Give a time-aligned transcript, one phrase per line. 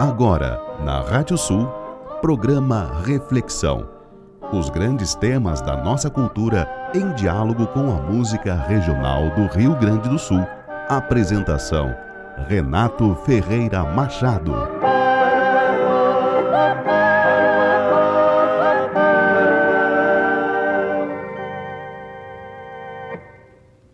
[0.00, 1.66] Agora, na Rádio Sul,
[2.20, 3.90] programa Reflexão.
[4.52, 10.08] Os grandes temas da nossa cultura em diálogo com a música regional do Rio Grande
[10.08, 10.38] do Sul.
[10.88, 11.92] Apresentação:
[12.46, 14.52] Renato Ferreira Machado.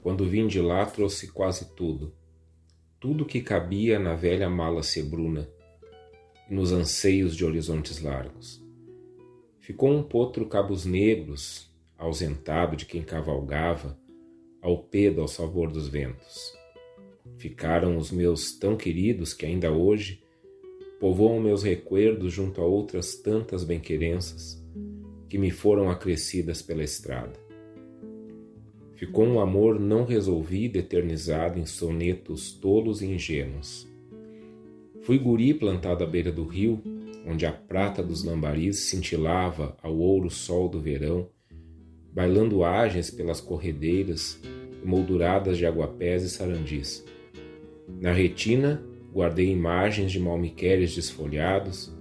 [0.02, 2.12] Quando vim de lá, trouxe quase tudo.
[3.00, 5.48] Tudo que cabia na velha mala cebruna
[6.48, 8.62] e nos anseios de horizontes largos.
[9.60, 13.98] Ficou um potro cabos negros, ausentado de quem cavalgava,
[14.60, 16.52] ao pedo ao sabor dos ventos.
[17.38, 20.22] Ficaram os meus tão queridos que ainda hoje
[21.00, 24.62] povoam meus recuerdos junto a outras tantas benquerenças
[25.28, 27.38] que me foram acrescidas pela estrada.
[28.94, 33.92] Ficou um amor não resolvido eternizado em sonetos tolos e ingênuos
[35.04, 36.82] Fui guri plantado à beira do rio,
[37.26, 41.28] onde a prata dos lambaris cintilava ao ouro sol do verão,
[42.10, 44.40] bailando ágeis pelas corredeiras
[44.82, 47.04] molduradas de aguapés e sarandis.
[48.00, 51.92] Na retina, guardei imagens de malmiqueres desfolhados,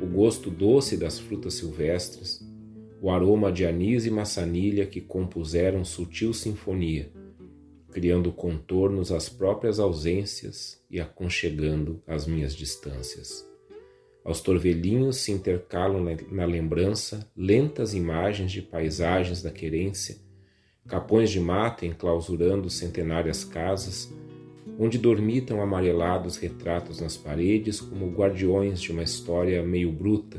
[0.00, 2.40] o gosto doce das frutas silvestres,
[3.02, 7.12] o aroma de anis e maçanilha que compuseram sutil sinfonia
[7.96, 13.42] criando contornos às próprias ausências e aconchegando as minhas distâncias.
[14.22, 20.18] Aos torvelinhos se intercalam na lembrança lentas imagens de paisagens da querência,
[20.86, 24.12] capões de mata enclausurando centenárias casas,
[24.78, 30.38] onde dormitam amarelados retratos nas paredes como guardiões de uma história meio bruta,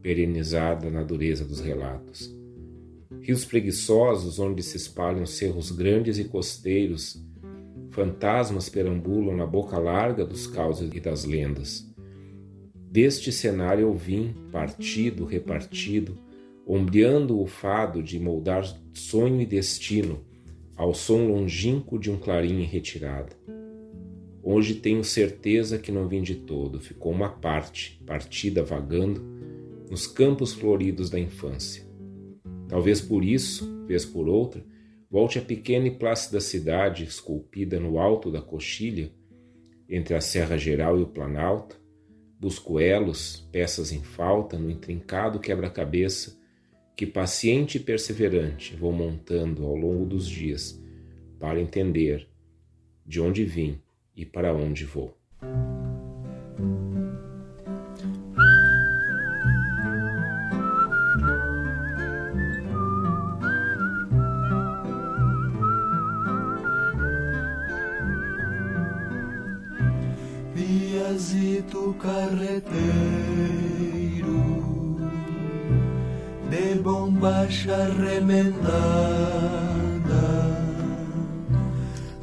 [0.00, 2.37] perenizada na dureza dos relatos
[3.20, 7.22] rios preguiçosos onde se espalham cerros grandes e costeiros,
[7.90, 11.86] fantasmas perambulam na boca larga dos causos e das lendas.
[12.90, 16.16] Deste cenário eu vim, partido, repartido,
[16.66, 20.24] ombreando o fado de moldar sonho e destino
[20.76, 23.36] ao som longínquo de um clarim em retirada.
[24.42, 29.22] Hoje tenho certeza que não vim de todo, ficou uma parte, partida vagando,
[29.90, 31.87] nos campos floridos da infância.
[32.68, 34.62] Talvez por isso, vez por outra,
[35.10, 39.10] volte à pequena e plácida cidade esculpida no alto da coxilha,
[39.88, 41.80] entre a Serra Geral e o Planalto,
[42.38, 46.38] busco elos, peças em falta, no intrincado quebra-cabeça
[46.94, 50.78] que, paciente e perseverante, vou montando ao longo dos dias
[51.38, 52.28] para entender
[53.06, 53.80] de onde vim
[54.14, 55.16] e para onde vou.
[71.68, 72.72] Piazito carreteiro
[76.48, 78.48] de bombacha remendada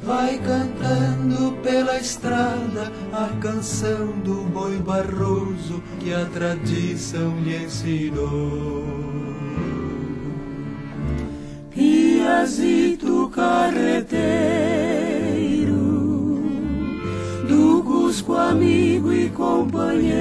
[0.02, 8.84] vai cantando pela estrada a canção do boi barroso que a tradição lhe ensinou.
[11.70, 14.95] Piazito carreteiro
[18.16, 20.16] busco amigo e companheiro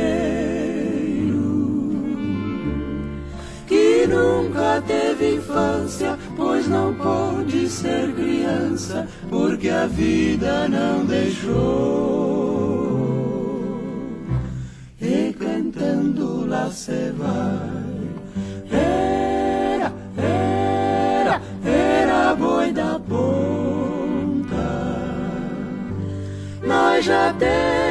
[3.66, 11.56] que nunca teve infância, pois não pôde ser criança, porque a vida não deixou.
[15.00, 17.30] E cantando lá se vai,
[18.72, 24.56] era, era, era boi da ponta.
[26.62, 27.85] Nós já temos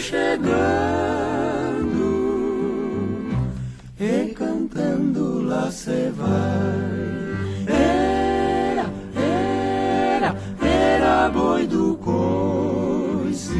[0.00, 1.88] chegando
[3.98, 7.66] e cantando lá se vai.
[7.66, 8.86] Era,
[9.16, 13.52] era, era boi do coice,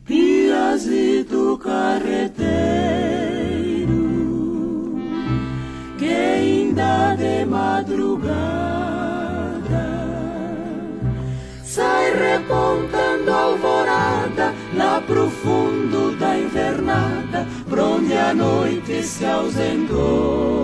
[0.05, 2.36] piazito carreteiro.
[7.17, 8.77] De madrugada
[11.77, 20.57] sai repontando alvorada lá pro fundo da invernada, pra onde a noite se ausentou.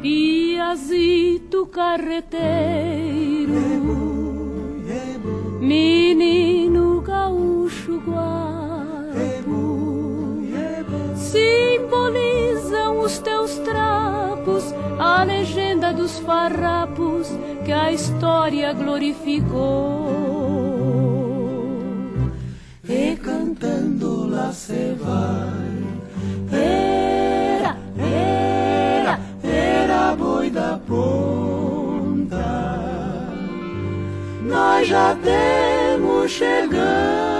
[0.00, 2.36] Piazito carreteiro,
[15.16, 17.28] a legenda dos farrapos
[17.64, 20.12] que a história glorificou.
[22.86, 25.82] E cantando lá se vai,
[26.52, 32.36] era, era, era boi da ponta.
[34.42, 37.35] Nós já temos chegando,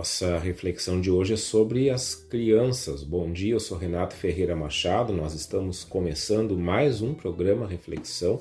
[0.00, 3.04] Nossa reflexão de hoje é sobre as crianças.
[3.04, 5.12] Bom dia, eu sou Renato Ferreira Machado.
[5.12, 8.38] Nós estamos começando mais um programa Reflexão,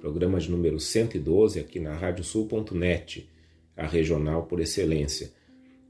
[0.00, 3.28] programa de número 112 aqui na radiosul.net,
[3.76, 5.32] a regional por excelência.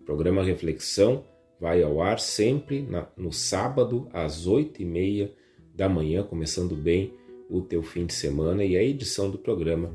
[0.00, 1.22] O programa Reflexão
[1.60, 5.34] vai ao ar sempre na, no sábado às 8 e meia
[5.74, 7.12] da manhã, começando bem
[7.50, 9.92] o teu fim de semana e a edição do programa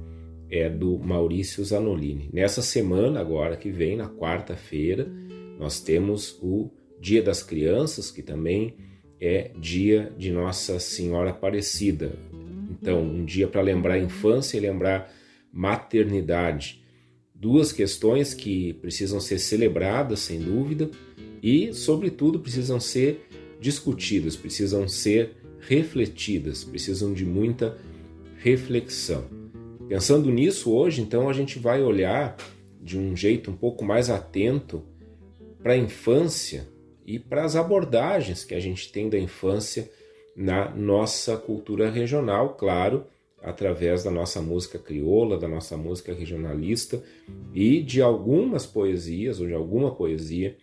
[0.49, 2.29] é do Maurício Zanolini.
[2.31, 5.07] Nessa semana, agora que vem, na quarta-feira,
[5.59, 6.69] nós temos o
[6.99, 8.75] Dia das Crianças, que também
[9.19, 12.13] é dia de Nossa Senhora Aparecida.
[12.71, 15.11] Então, um dia para lembrar a infância e lembrar
[15.51, 16.83] maternidade.
[17.33, 20.89] Duas questões que precisam ser celebradas, sem dúvida,
[21.41, 23.27] e, sobretudo, precisam ser
[23.59, 27.77] discutidas, precisam ser refletidas, precisam de muita
[28.37, 29.34] reflexão.
[29.87, 32.35] Pensando nisso hoje, então a gente vai olhar
[32.81, 34.83] de um jeito um pouco mais atento
[35.61, 36.67] para a infância
[37.05, 39.89] e para as abordagens que a gente tem da infância
[40.35, 43.05] na nossa cultura regional, claro,
[43.41, 47.01] através da nossa música crioula, da nossa música regionalista
[47.53, 50.57] e de algumas poesias ou de alguma poesia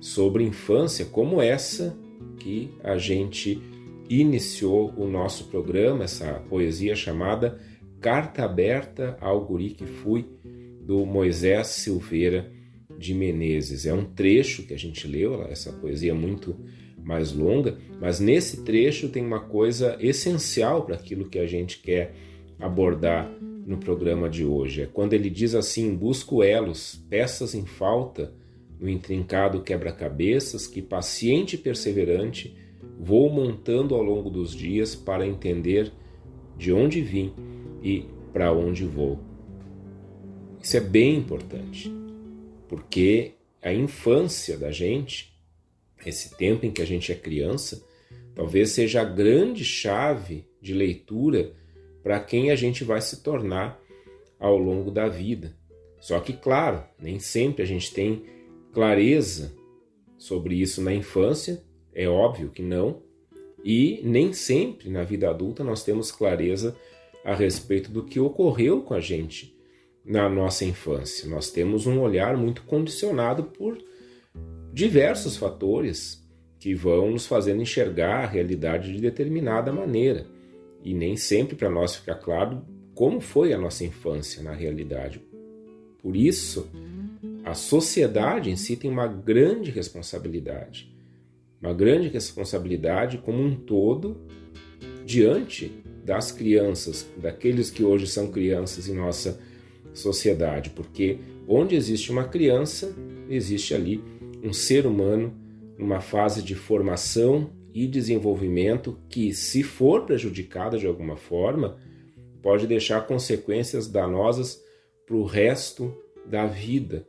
[0.00, 1.98] sobre infância, como essa
[2.38, 3.60] que a gente
[4.08, 7.60] iniciou o nosso programa, essa poesia chamada
[8.06, 10.24] Carta Aberta ao Guri que Fui,
[10.80, 12.52] do Moisés Silveira
[12.96, 13.84] de Menezes.
[13.84, 16.54] É um trecho que a gente leu, essa poesia é muito
[17.02, 22.14] mais longa, mas nesse trecho tem uma coisa essencial para aquilo que a gente quer
[22.60, 23.28] abordar
[23.66, 24.82] no programa de hoje.
[24.82, 28.32] É quando ele diz assim: busco elos, peças em falta
[28.78, 32.56] no intrincado quebra-cabeças que, paciente e perseverante,
[33.00, 35.90] vou montando ao longo dos dias para entender
[36.56, 37.32] de onde vim
[37.82, 39.18] e para onde vou.
[40.62, 41.92] Isso é bem importante,
[42.68, 43.32] porque
[43.62, 45.36] a infância da gente,
[46.04, 47.84] esse tempo em que a gente é criança,
[48.34, 51.52] talvez seja a grande chave de leitura
[52.02, 53.80] para quem a gente vai se tornar
[54.38, 55.56] ao longo da vida.
[56.00, 58.24] Só que, claro, nem sempre a gente tem
[58.72, 59.54] clareza
[60.18, 61.64] sobre isso na infância,
[61.94, 63.02] é óbvio que não,
[63.64, 66.76] e nem sempre na vida adulta nós temos clareza
[67.26, 69.52] a respeito do que ocorreu com a gente
[70.04, 71.28] na nossa infância.
[71.28, 73.76] Nós temos um olhar muito condicionado por
[74.72, 76.24] diversos fatores
[76.60, 80.24] que vão nos fazendo enxergar a realidade de determinada maneira.
[80.84, 82.62] E nem sempre para nós fica claro
[82.94, 85.20] como foi a nossa infância na realidade.
[86.00, 86.70] Por isso,
[87.44, 90.94] a sociedade em si tem uma grande responsabilidade.
[91.60, 94.16] Uma grande responsabilidade como um todo
[95.04, 99.40] diante das crianças, daqueles que hoje são crianças em nossa
[99.92, 102.94] sociedade, porque onde existe uma criança,
[103.28, 104.00] existe ali
[104.40, 105.34] um ser humano
[105.76, 111.76] numa fase de formação e desenvolvimento que, se for prejudicada de alguma forma,
[112.40, 114.62] pode deixar consequências danosas
[115.04, 115.92] para o resto
[116.24, 117.04] da vida.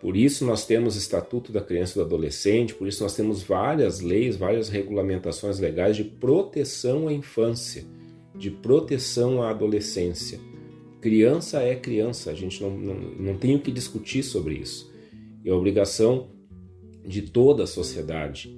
[0.00, 4.00] Por isso nós temos Estatuto da Criança e do Adolescente, por isso nós temos várias
[4.00, 7.84] leis, várias regulamentações legais de proteção à infância
[8.38, 10.38] de proteção à adolescência.
[11.00, 14.92] Criança é criança, a gente não, não, não tem o que discutir sobre isso.
[15.44, 16.28] É obrigação
[17.04, 18.56] de toda a sociedade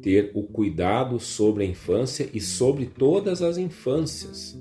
[0.00, 4.58] ter o cuidado sobre a infância e sobre todas as infâncias.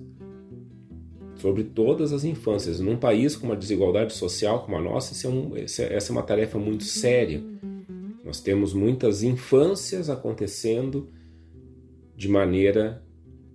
[1.36, 2.80] Sobre todas as infâncias.
[2.80, 6.60] Num país com uma desigualdade social como a nossa, é um, essa é uma tarefa
[6.60, 7.42] muito séria.
[8.26, 11.08] Nós temos muitas infâncias acontecendo
[12.16, 13.02] de maneira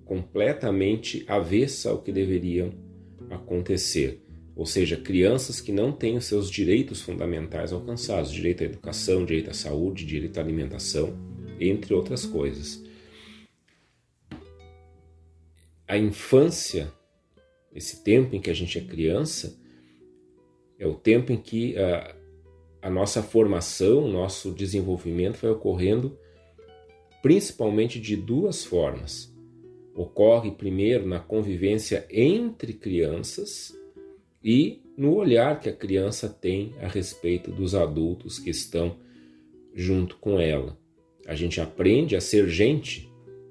[0.04, 2.72] completamente avessa ao que deveriam
[3.30, 4.20] acontecer.
[4.56, 9.50] ou seja, crianças que não têm os seus direitos fundamentais alcançados, direito à educação, direito
[9.50, 11.12] à saúde, direito à alimentação,
[11.58, 12.80] entre outras coisas.
[15.88, 16.92] A infância,
[17.74, 19.60] esse tempo em que a gente é criança,
[20.78, 22.14] é o tempo em que a,
[22.82, 26.16] a nossa formação, nosso desenvolvimento vai ocorrendo
[27.20, 29.33] principalmente de duas formas.
[29.94, 33.72] Ocorre primeiro na convivência entre crianças
[34.42, 38.96] e no olhar que a criança tem a respeito dos adultos que estão
[39.74, 40.76] junto com ela.
[41.26, 43.10] A gente aprende a ser gente,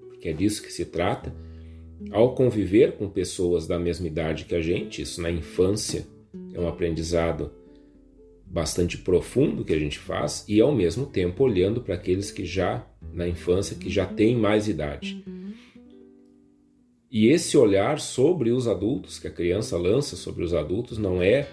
[0.10, 1.34] porque é disso que se trata,
[2.12, 6.06] ao conviver com pessoas da mesma idade que a gente, isso na infância
[6.54, 7.52] é um aprendizado
[8.46, 12.86] bastante profundo que a gente faz e ao mesmo tempo olhando para aqueles que já
[13.12, 15.24] na infância que já têm mais idade.
[17.14, 21.48] E esse olhar sobre os adultos que a criança lança sobre os adultos não é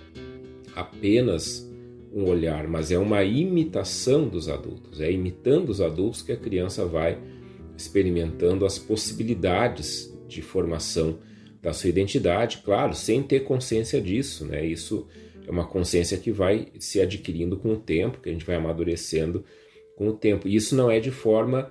[0.74, 1.70] apenas
[2.10, 5.02] um olhar, mas é uma imitação dos adultos.
[5.02, 7.18] É imitando os adultos que a criança vai
[7.76, 11.18] experimentando as possibilidades de formação
[11.60, 14.64] da sua identidade, claro, sem ter consciência disso, né?
[14.64, 15.06] Isso
[15.46, 19.44] é uma consciência que vai se adquirindo com o tempo, que a gente vai amadurecendo
[19.94, 20.48] com o tempo.
[20.48, 21.70] E isso não é de forma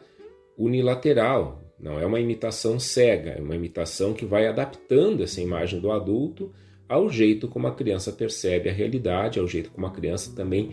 [0.55, 5.91] unilateral, não é uma imitação cega, é uma imitação que vai adaptando essa imagem do
[5.91, 6.51] adulto
[6.87, 10.71] ao jeito como a criança percebe a realidade, ao jeito como a criança também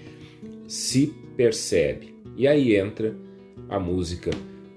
[0.67, 2.15] se percebe.
[2.37, 3.15] E aí entra
[3.69, 4.31] a música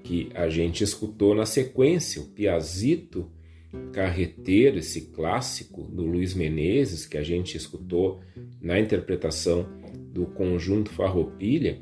[0.04, 3.30] que a gente escutou na sequência, o Piazito
[3.94, 8.20] Carreteiro, esse clássico do Luiz Menezes, que a gente escutou
[8.62, 9.68] na interpretação
[10.12, 11.80] do conjunto Farroupilha.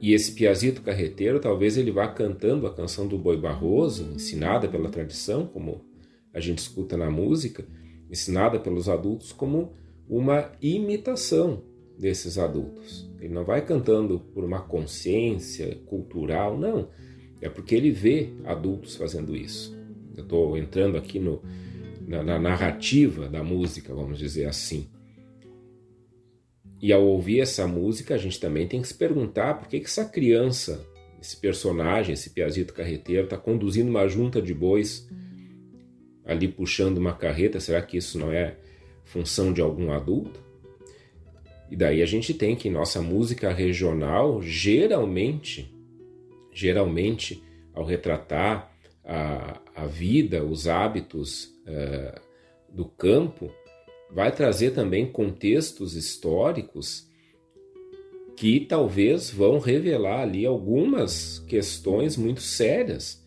[0.00, 4.88] E esse Piazito Carreteiro, talvez ele vá cantando a canção do Boi Barroso, ensinada pela
[4.88, 5.84] tradição, como
[6.32, 7.66] a gente escuta na música,
[8.10, 9.74] ensinada pelos adultos como
[10.08, 11.62] uma imitação
[11.98, 13.10] desses adultos.
[13.20, 16.88] Ele não vai cantando por uma consciência cultural, não.
[17.40, 19.78] É porque ele vê adultos fazendo isso.
[20.16, 21.42] Eu estou entrando aqui no,
[22.06, 24.88] na, na, narrativa da música, vamos dizer assim.
[26.80, 29.86] E ao ouvir essa música, a gente também tem que se perguntar por que, que
[29.86, 30.86] essa criança,
[31.20, 35.08] esse personagem, esse piazito carreteiro, está conduzindo uma junta de bois
[36.24, 37.60] ali puxando uma carreta.
[37.60, 38.56] Será que isso não é
[39.04, 40.40] função de algum adulto?
[41.70, 45.72] E daí a gente tem que nossa música regional, geralmente,
[46.52, 48.72] geralmente, ao retratar
[49.04, 52.20] a, a vida, os hábitos uh,
[52.72, 53.52] do campo,
[54.12, 57.08] vai trazer também contextos históricos
[58.36, 63.22] que talvez vão revelar ali algumas questões muito sérias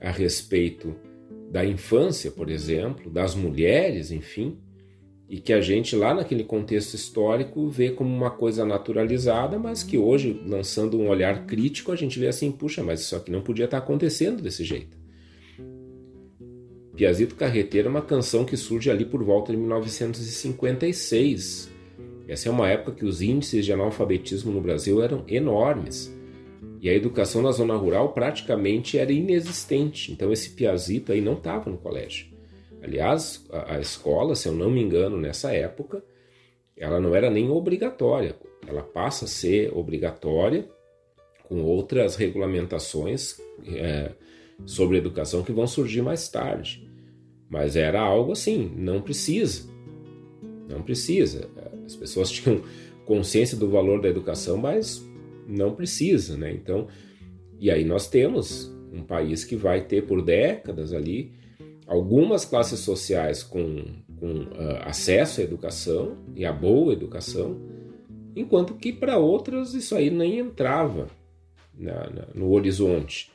[0.00, 0.96] a respeito
[1.50, 4.58] da infância, por exemplo, das mulheres, enfim,
[5.28, 9.98] e que a gente lá naquele contexto histórico vê como uma coisa naturalizada, mas que
[9.98, 13.64] hoje, lançando um olhar crítico, a gente vê assim, puxa, mas isso aqui não podia
[13.64, 14.95] estar acontecendo desse jeito.
[16.96, 21.70] Piazito Carreteiro é uma canção que surge ali por volta de 1956.
[22.26, 26.10] Essa é uma época que os índices de analfabetismo no Brasil eram enormes.
[26.80, 30.10] E a educação na zona rural praticamente era inexistente.
[30.10, 32.28] Então esse Piazito aí não estava no colégio.
[32.82, 36.02] Aliás, a, a escola, se eu não me engano, nessa época,
[36.74, 38.34] ela não era nem obrigatória.
[38.66, 40.66] Ela passa a ser obrigatória
[41.44, 43.36] com outras regulamentações
[43.66, 44.12] é,
[44.64, 46.85] sobre educação que vão surgir mais tarde.
[47.48, 49.68] Mas era algo assim, não precisa.
[50.68, 51.48] Não precisa.
[51.84, 52.62] As pessoas tinham
[53.04, 55.04] consciência do valor da educação, mas
[55.46, 56.52] não precisa, né?
[56.52, 56.88] Então,
[57.58, 61.32] e aí nós temos um país que vai ter por décadas ali
[61.86, 63.84] algumas classes sociais com,
[64.18, 67.60] com uh, acesso à educação e à boa educação,
[68.34, 71.06] enquanto que para outras isso aí nem entrava
[71.72, 73.30] na, na, no horizonte.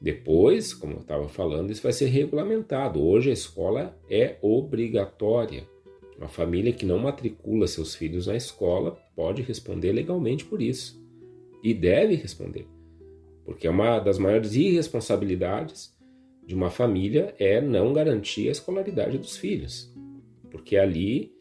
[0.00, 3.02] Depois, como eu estava falando, isso vai ser regulamentado.
[3.02, 5.66] Hoje a escola é obrigatória.
[6.16, 11.02] Uma família que não matricula seus filhos na escola pode responder legalmente por isso.
[11.62, 12.66] E deve responder.
[13.44, 15.96] Porque é uma das maiores irresponsabilidades
[16.46, 19.92] de uma família é não garantir a escolaridade dos filhos.
[20.48, 21.32] Porque ali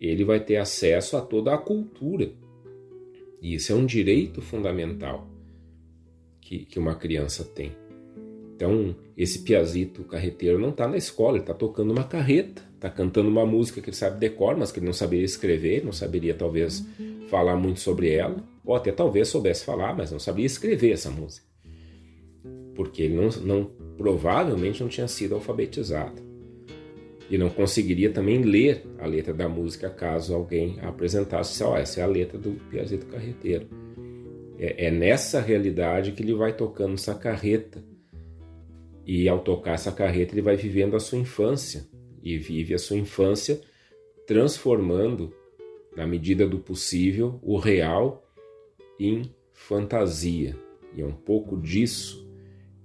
[0.00, 2.32] ele vai ter acesso a toda a cultura.
[3.40, 5.37] E isso é um direito fundamental
[6.48, 7.76] que, que uma criança tem.
[8.56, 13.28] Então, esse piazito carreteiro não está na escola, ele está tocando uma carreta, está cantando
[13.28, 16.84] uma música que ele sabe decor, mas que ele não saberia escrever, não saberia talvez
[17.28, 21.46] falar muito sobre ela, ou até talvez soubesse falar, mas não sabia escrever essa música.
[22.74, 26.22] Porque ele não, não provavelmente não tinha sido alfabetizado.
[27.30, 31.62] e não conseguiria também ler a letra da música caso alguém apresentasse.
[31.62, 33.68] Oh, essa é a letra do Piazito Carreteiro.
[34.58, 37.84] É, é nessa realidade que ele vai tocando essa carreta.
[39.06, 41.86] E ao tocar essa carreta, ele vai vivendo a sua infância.
[42.22, 43.60] E vive a sua infância
[44.26, 45.32] transformando,
[45.96, 48.28] na medida do possível, o real
[49.00, 50.54] em fantasia.
[50.94, 52.28] E é um pouco disso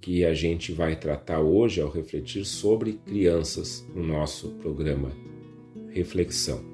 [0.00, 5.12] que a gente vai tratar hoje ao refletir sobre crianças no nosso programa
[5.90, 6.73] Reflexão.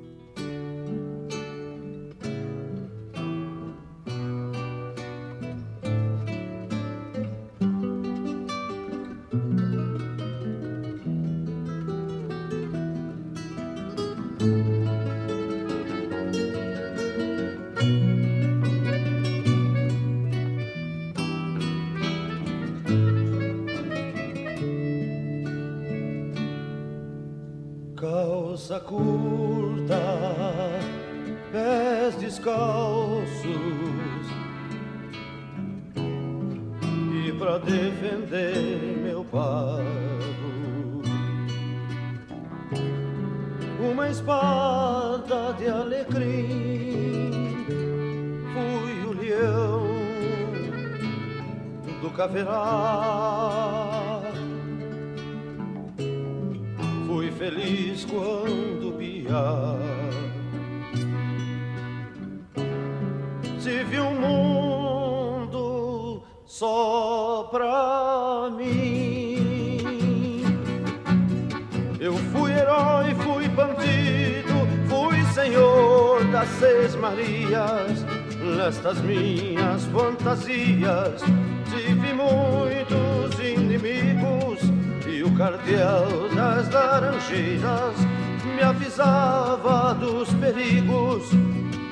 [90.21, 91.31] Dos perigos.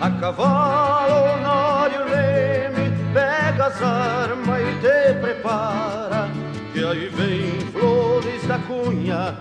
[0.00, 6.28] A cavalo, Honório Leme, pega as armas e te prepara,
[6.73, 9.34] que aí vem Flores da Cunha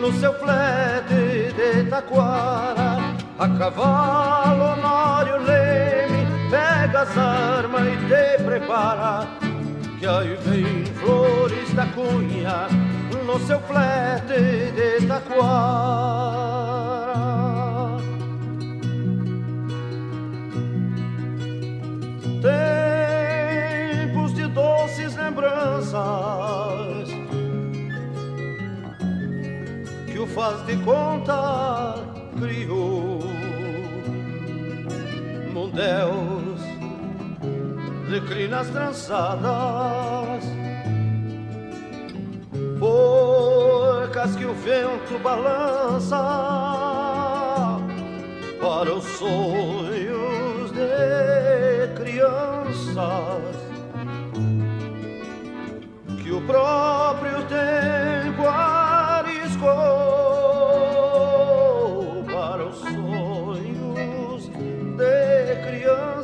[0.00, 2.98] no seu flete de taquara.
[3.40, 9.26] A cavalo, Honório Leme, pega as armas e te prepara,
[9.98, 12.68] que aí vem flores da cunha
[13.26, 16.62] no seu flete de taquara.
[30.34, 31.94] Faz de conta
[32.38, 33.20] criou.
[35.52, 36.32] Mundel
[38.08, 40.44] de crinas trançadas,
[42.78, 46.18] forcas que o vento balança
[48.60, 53.56] para os sonhos de crianças
[56.22, 58.46] que o próprio tempo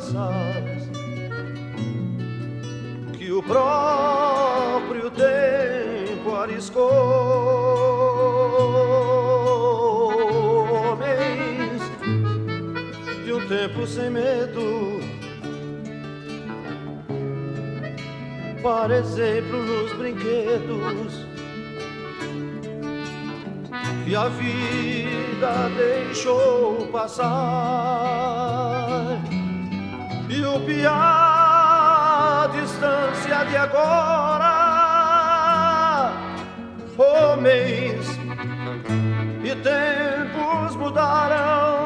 [0.09, 0.89] crianças
[3.39, 6.89] o próprio tempo arriscou.
[10.69, 11.81] Homens
[13.23, 14.99] de um tempo sem medo,
[18.61, 21.25] para exemplo nos brinquedos
[24.03, 27.99] que a vida deixou passar
[30.29, 34.59] e o pior distância de agora.
[36.97, 38.07] Homens
[39.43, 41.79] e tempos mudaram.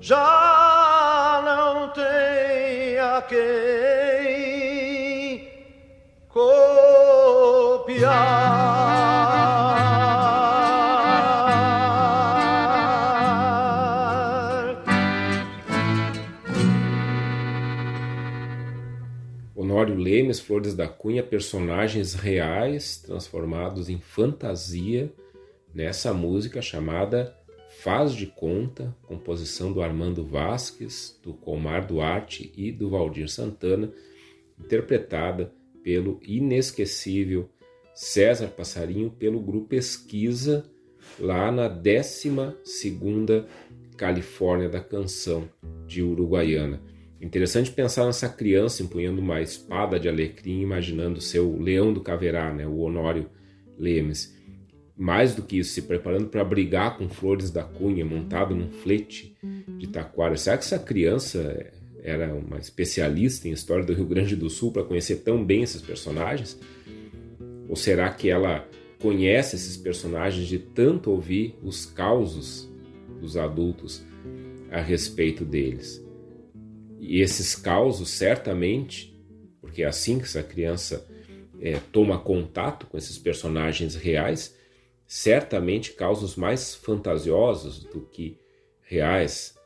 [0.00, 3.20] Já não tem a
[19.96, 25.12] Lemes, Flores da Cunha, personagens reais transformados em fantasia
[25.74, 27.36] nessa música chamada
[27.80, 33.92] Faz de Conta, composição do Armando Vasques, do Comar Duarte e do Valdir Santana,
[34.58, 37.50] interpretada pelo inesquecível
[37.94, 40.64] César Passarinho pelo grupo Pesquisa
[41.18, 43.46] lá na 12ª
[43.96, 45.48] Califórnia da Canção
[45.86, 46.80] de Uruguaiana.
[47.20, 52.66] Interessante pensar nessa criança empunhando uma espada de alecrim, imaginando seu leão do caverá, né,
[52.66, 53.30] o Honório
[53.78, 54.34] Lemes.
[54.96, 59.36] mais do que isso, se preparando para brigar com flores da cunha, montado num flete
[59.76, 60.36] de taquara.
[60.36, 61.70] Será que essa criança
[62.02, 65.82] era uma especialista em história do Rio Grande do Sul para conhecer tão bem esses
[65.82, 66.58] personagens?
[67.68, 68.66] Ou será que ela
[68.98, 72.66] conhece esses personagens de tanto ouvir os causos
[73.20, 74.02] dos adultos
[74.70, 76.05] a respeito deles?
[76.98, 79.16] E esses causos, certamente,
[79.60, 81.06] porque é assim que essa criança
[81.60, 84.56] é, toma contato com esses personagens reais,
[85.06, 88.38] certamente causos mais fantasiosos do que
[88.82, 89.56] reais.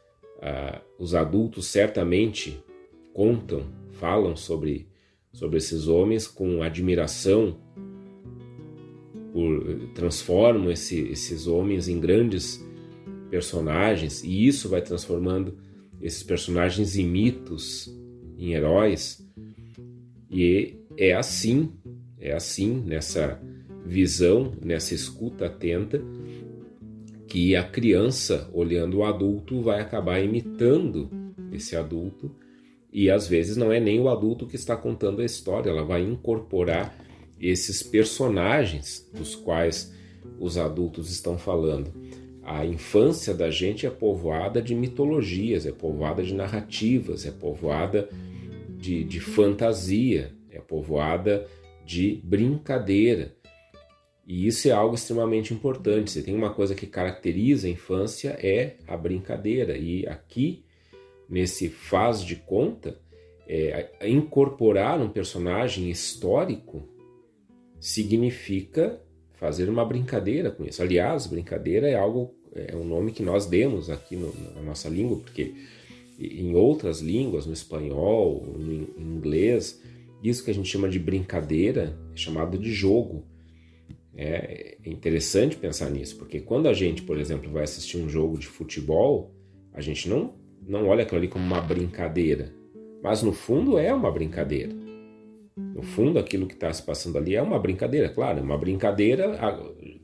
[0.43, 2.63] Ah, os adultos certamente
[3.13, 4.89] contam, falam sobre,
[5.33, 7.59] sobre esses homens com admiração,
[9.33, 12.65] por, transformam esse, esses homens em grandes
[13.31, 15.59] personagens e isso vai transformando
[16.01, 17.89] esses personagens em mitos,
[18.39, 19.27] em heróis.
[20.31, 21.73] E é assim,
[22.19, 23.41] é assim nessa
[23.85, 26.03] visão, nessa escuta atenta,
[27.27, 31.11] que a criança, olhando o adulto, vai acabar imitando
[31.53, 32.31] esse adulto.
[32.93, 36.03] E às vezes não é nem o adulto que está contando a história, ela vai
[36.03, 36.97] incorporar
[37.41, 39.93] esses personagens dos quais
[40.39, 41.93] os adultos estão falando.
[42.43, 48.09] A infância da gente é povoada de mitologias, é povoada de narrativas, é povoada
[48.79, 51.47] de, de fantasia, é povoada
[51.85, 53.37] de brincadeira.
[54.27, 56.11] E isso é algo extremamente importante.
[56.11, 59.77] Se tem uma coisa que caracteriza a infância é a brincadeira.
[59.77, 60.65] E aqui,
[61.29, 62.99] nesse faz de conta,
[63.47, 66.89] é, incorporar um personagem histórico
[67.81, 69.03] significa
[69.41, 70.83] fazer uma brincadeira com isso.
[70.83, 75.17] Aliás, brincadeira é algo, é um nome que nós demos aqui no, na nossa língua,
[75.17, 75.55] porque
[76.21, 79.83] em outras línguas, no espanhol, no inglês,
[80.23, 83.25] isso que a gente chama de brincadeira é chamado de jogo.
[84.15, 88.47] É interessante pensar nisso, porque quando a gente, por exemplo, vai assistir um jogo de
[88.47, 89.35] futebol,
[89.73, 90.35] a gente não,
[90.69, 92.53] não olha aquilo ali como uma brincadeira,
[93.03, 94.80] mas no fundo é uma brincadeira.
[95.75, 99.39] No fundo, aquilo que está se passando ali é uma brincadeira, claro, é uma brincadeira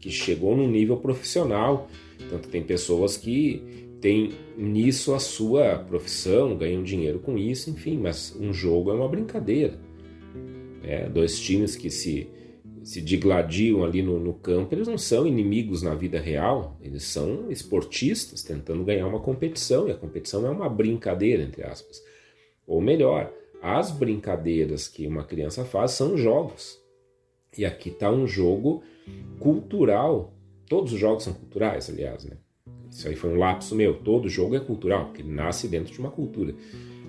[0.00, 1.88] que chegou num nível profissional.
[2.30, 8.34] Tanto tem pessoas que têm nisso a sua profissão, ganham dinheiro com isso, enfim, mas
[8.38, 9.78] um jogo é uma brincadeira.
[10.82, 12.28] É, dois times que se,
[12.82, 17.50] se digladiam ali no, no campo, eles não são inimigos na vida real, eles são
[17.50, 22.02] esportistas tentando ganhar uma competição, e a competição é uma brincadeira, entre aspas.
[22.66, 23.32] Ou melhor,
[23.66, 26.78] as brincadeiras que uma criança faz são jogos.
[27.58, 28.84] E aqui está um jogo
[29.40, 30.32] cultural.
[30.68, 32.36] Todos os jogos são culturais, aliás, né?
[32.88, 33.94] Isso aí foi um lapso meu.
[33.94, 36.54] Todo jogo é cultural, porque nasce dentro de uma cultura.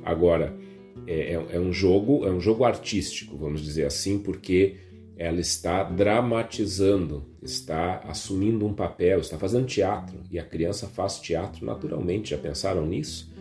[0.03, 0.57] Agora,
[1.05, 4.77] é, é, é um jogo, é um jogo artístico, vamos dizer assim, porque
[5.15, 10.17] ela está dramatizando, está assumindo um papel, está fazendo teatro.
[10.31, 12.31] E a criança faz teatro naturalmente.
[12.31, 13.31] Já pensaram nisso?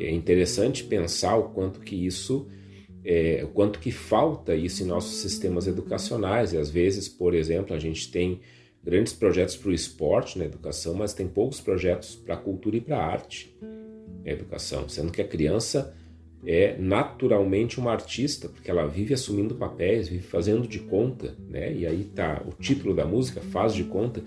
[0.00, 2.48] É interessante pensar o quanto que isso,
[3.04, 6.52] é, o quanto que falta isso em nossos sistemas educacionais.
[6.52, 8.40] E às vezes, por exemplo, a gente tem
[8.82, 12.80] grandes projetos para o esporte na educação, mas tem poucos projetos para a cultura e
[12.80, 13.54] para a arte
[14.24, 15.94] na educação, sendo que a criança
[16.46, 21.72] é naturalmente uma artista, porque ela vive assumindo papéis, vive fazendo de conta, né?
[21.74, 24.22] E aí tá o título da música, faz de conta,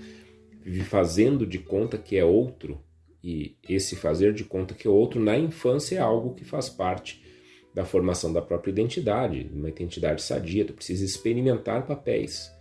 [0.62, 2.80] vive fazendo de conta que é outro,
[3.24, 7.24] e esse fazer de conta que o outro na infância é algo que faz parte
[7.74, 10.66] da formação da própria identidade, uma identidade sadia.
[10.66, 12.52] Tu precisa experimentar papéis.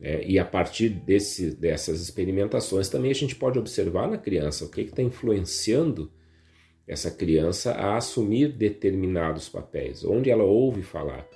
[0.00, 4.70] É, e a partir desse, dessas experimentações também a gente pode observar na criança o
[4.70, 6.12] que está influenciando
[6.86, 11.28] essa criança a assumir determinados papéis, onde ela ouve falar,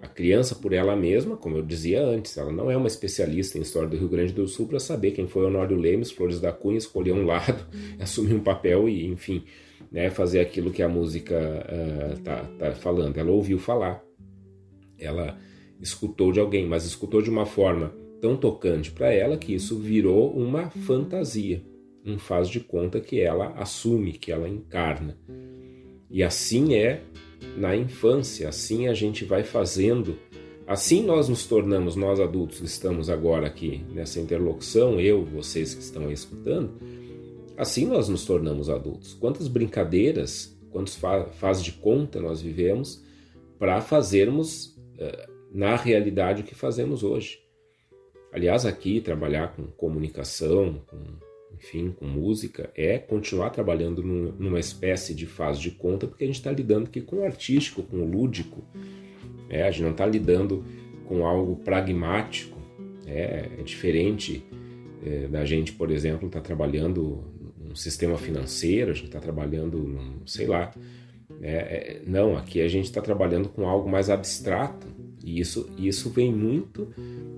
[0.00, 3.62] a criança, por ela mesma, como eu dizia antes, ela não é uma especialista em
[3.62, 6.78] história do Rio Grande do Sul para saber quem foi Honório Lemos, Flores da Cunha,
[6.78, 7.66] escolher um lado,
[7.98, 9.44] assumir um papel e, enfim,
[9.90, 13.16] né, fazer aquilo que a música uh, tá, tá falando.
[13.18, 14.04] Ela ouviu falar,
[14.98, 15.36] ela
[15.80, 20.32] escutou de alguém, mas escutou de uma forma tão tocante para ela que isso virou
[20.32, 21.64] uma fantasia,
[22.04, 25.18] um faz de conta que ela assume, que ela encarna.
[26.10, 27.02] E assim é
[27.56, 30.18] na infância, assim a gente vai fazendo,
[30.66, 35.82] assim nós nos tornamos, nós adultos que estamos agora aqui nessa interlocução, eu, vocês que
[35.82, 36.72] estão aí escutando,
[37.56, 39.14] assim nós nos tornamos adultos.
[39.14, 43.02] Quantas brincadeiras, quantos fa faz de conta nós vivemos
[43.58, 47.40] para fazermos uh, na realidade o que fazemos hoje.
[48.32, 50.98] Aliás, aqui trabalhar com comunicação, com
[51.58, 56.26] enfim, com música, é continuar trabalhando num, numa espécie de fase de conta, porque a
[56.26, 58.64] gente está lidando aqui com o artístico, com o lúdico.
[59.50, 60.64] É, a gente não está lidando
[61.06, 62.56] com algo pragmático.
[63.06, 64.44] É, é diferente
[65.04, 67.24] é, da gente, por exemplo, estar tá trabalhando
[67.58, 70.72] num sistema financeiro, a gente está trabalhando, num, sei lá.
[71.42, 74.86] É, é, não, aqui a gente está trabalhando com algo mais abstrato
[75.24, 76.88] e isso, isso vem muito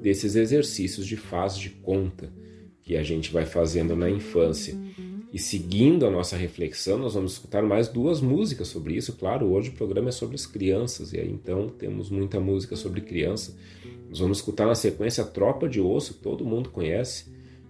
[0.03, 2.31] desses exercícios de faz de conta
[2.91, 4.77] que a gente vai fazendo na infância.
[5.33, 9.13] E seguindo a nossa reflexão, nós vamos escutar mais duas músicas sobre isso.
[9.13, 13.01] Claro, hoje o programa é sobre as crianças, e aí então temos muita música sobre
[13.01, 13.57] criança.
[14.09, 17.27] Nós vamos escutar na sequência Tropa de Osso, que todo mundo conhece,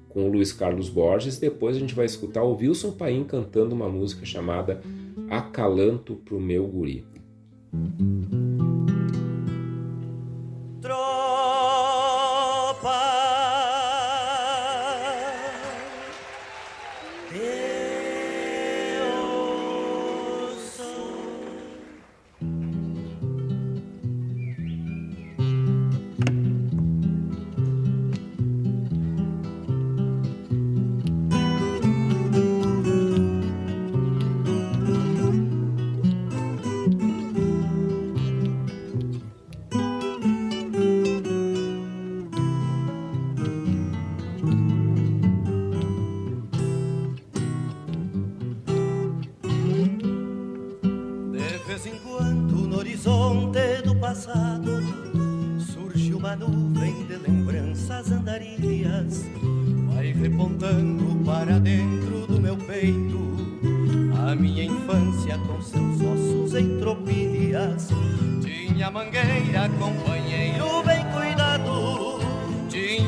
[0.08, 1.36] com o Luiz Carlos Borges.
[1.36, 4.80] Depois a gente vai escutar o Wilson Paim cantando uma música chamada
[5.28, 7.04] Acalanto pro Meu Guri.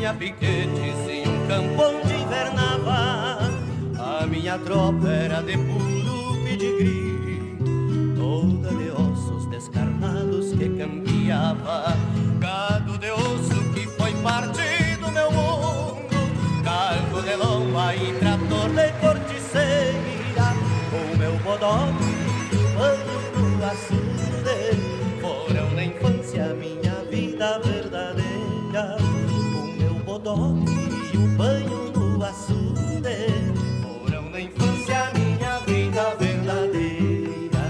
[0.03, 3.39] tinha piquetes e um campão de invernava.
[3.97, 7.57] A minha tropa era de puro pedigree,
[8.17, 11.97] toda de ossos descarnados que cambiava.
[12.41, 16.17] Gado de osso que foi parte do meu mundo,
[16.65, 20.53] cargo de lomba e trator de corticeira.
[20.93, 22.12] O meu bodoque
[30.23, 30.73] bodoque
[31.13, 33.29] e o banho no açude
[33.83, 37.63] foram na infância minha vida verdadeira.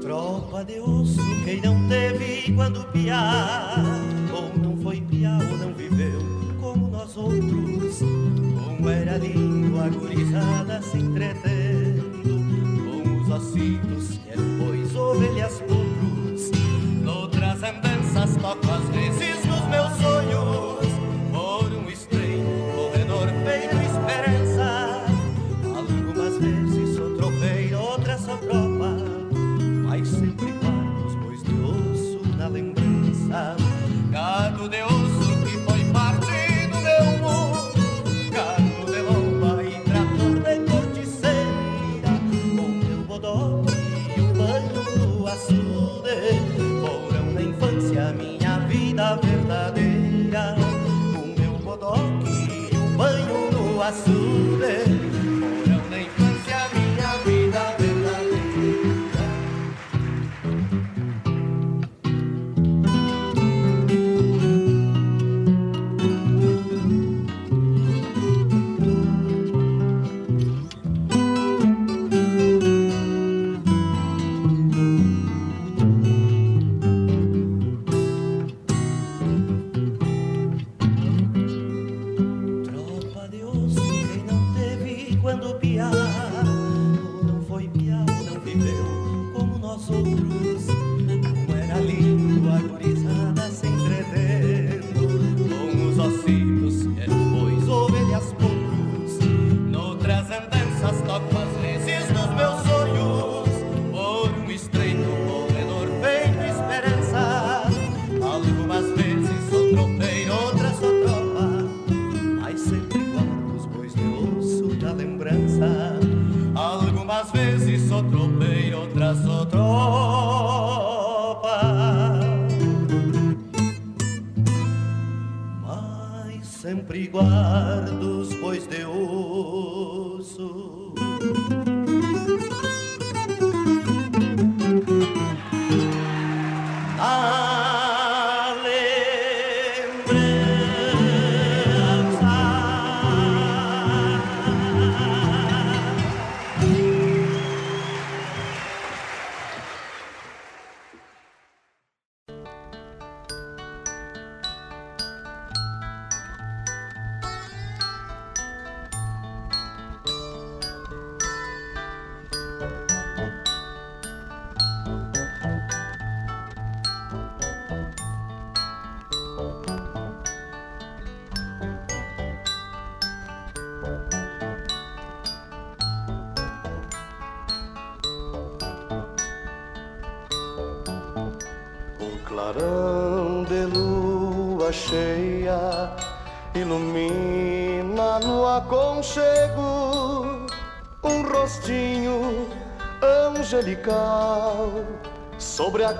[0.00, 3.84] Tropa de osso quem não teve quando piar,
[4.32, 6.20] ou não foi piar ou não viveu
[6.60, 11.02] como nós outros, como era lindo a gurizada se.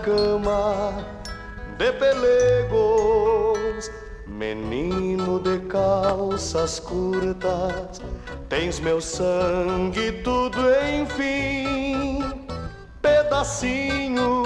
[0.03, 0.93] Cama
[1.79, 3.91] de pelegos.
[4.27, 8.01] Menino de calças curtas,
[8.49, 10.59] tens meu sangue tudo
[11.01, 12.25] enfim.
[13.01, 14.43] Pedacinho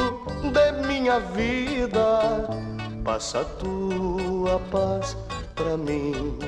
[0.52, 2.46] de minha vida,
[3.02, 5.16] passa tua paz
[5.54, 6.38] pra mim.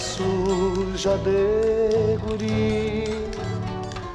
[0.00, 3.04] Suja de guri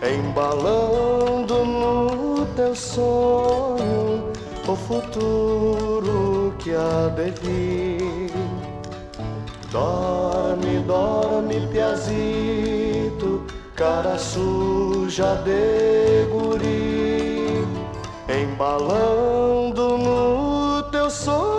[0.02, 4.32] embalando no teu sonho
[4.68, 8.32] o futuro que há de vir.
[9.72, 13.46] Dorme, dorme, piazito,
[13.76, 17.68] cara suja de guri,
[18.28, 21.55] embalando no teu sonho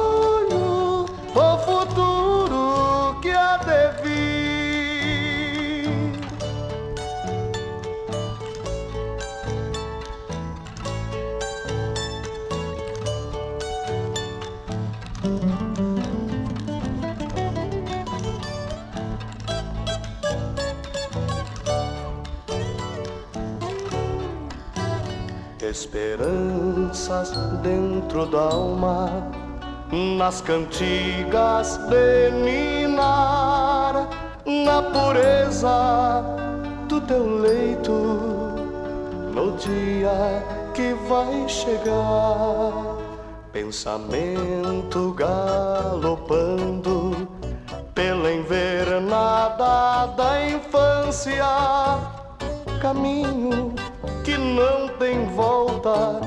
[25.79, 29.31] Esperanças dentro da alma,
[29.93, 34.09] nas cantigas de ninar,
[34.47, 36.25] na pureza
[36.89, 37.93] do teu leito,
[39.35, 42.97] no dia que vai chegar.
[43.53, 46.49] Pensamento galopando
[47.95, 51.45] pela invernada da infância,
[52.81, 53.75] caminho
[54.27, 56.21] que não tem volta.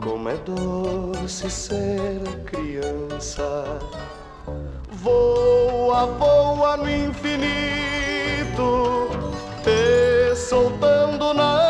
[0.00, 3.80] Como é doce ser criança.
[4.88, 7.48] Voa, voa no infinito,
[9.64, 11.69] te soltando na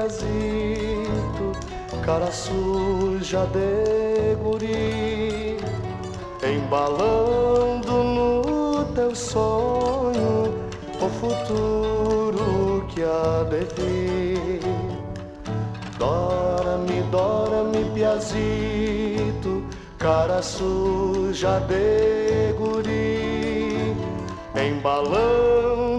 [0.00, 1.52] piazito,
[2.02, 5.58] cara suja de guri,
[6.42, 10.54] embalando no teu sonho
[11.00, 14.60] o futuro que há de vir.
[15.98, 19.62] Dorme, dorme, piazito,
[19.98, 23.94] cara suja de guri,
[24.56, 25.89] embalando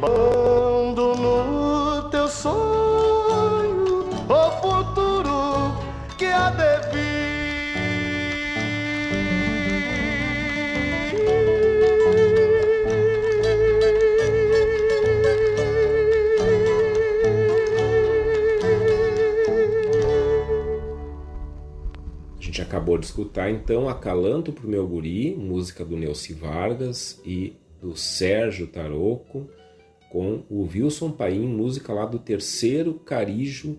[0.00, 5.76] Embalando no teu sonho o futuro
[6.16, 6.70] que há de
[22.62, 28.66] acabou de escutar então Acalanto pro Meu Guri, música do Neuci Vargas e do Sérgio
[28.66, 29.46] Taroco,
[30.10, 33.78] com o Wilson Paim, música lá do terceiro carijo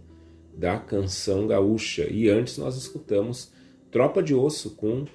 [0.57, 2.07] da canção gaúcha.
[2.09, 3.51] E antes nós escutamos
[3.91, 5.05] Tropa de Osso com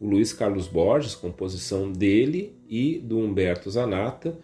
[0.00, 4.38] o Luiz Carlos Borges, composição dele e do Humberto Zanata,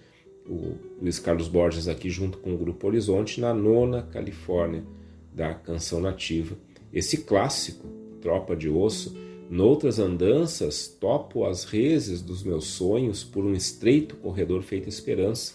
[0.48, 4.84] o Luiz Carlos Borges aqui junto com o Grupo Horizonte na nona Califórnia
[5.32, 6.56] da canção nativa.
[6.92, 7.86] Esse clássico,
[8.20, 9.16] Tropa de Osso,
[9.48, 15.54] noutras andanças topo as reses dos meus sonhos por um estreito corredor feito esperança.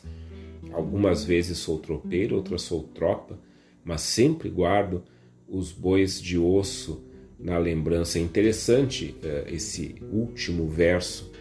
[0.71, 3.39] Algumas vezes sou tropeiro, outras sou tropa,
[3.83, 5.03] mas sempre guardo
[5.47, 7.03] os bois de osso
[7.37, 8.19] na lembrança.
[8.19, 11.31] É interessante eh, esse último verso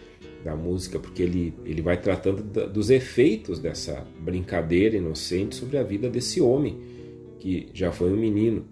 [0.43, 5.83] da música, porque ele, ele vai tratando da, dos efeitos dessa brincadeira inocente sobre a
[5.83, 6.79] vida desse homem,
[7.39, 8.65] que já foi um menino.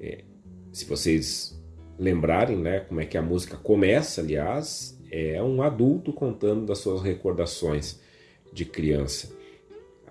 [0.00, 0.24] É,
[0.72, 1.56] se vocês
[1.98, 7.02] lembrarem né, como é que a música começa, aliás, é um adulto contando das suas
[7.02, 8.00] recordações
[8.52, 9.35] de criança.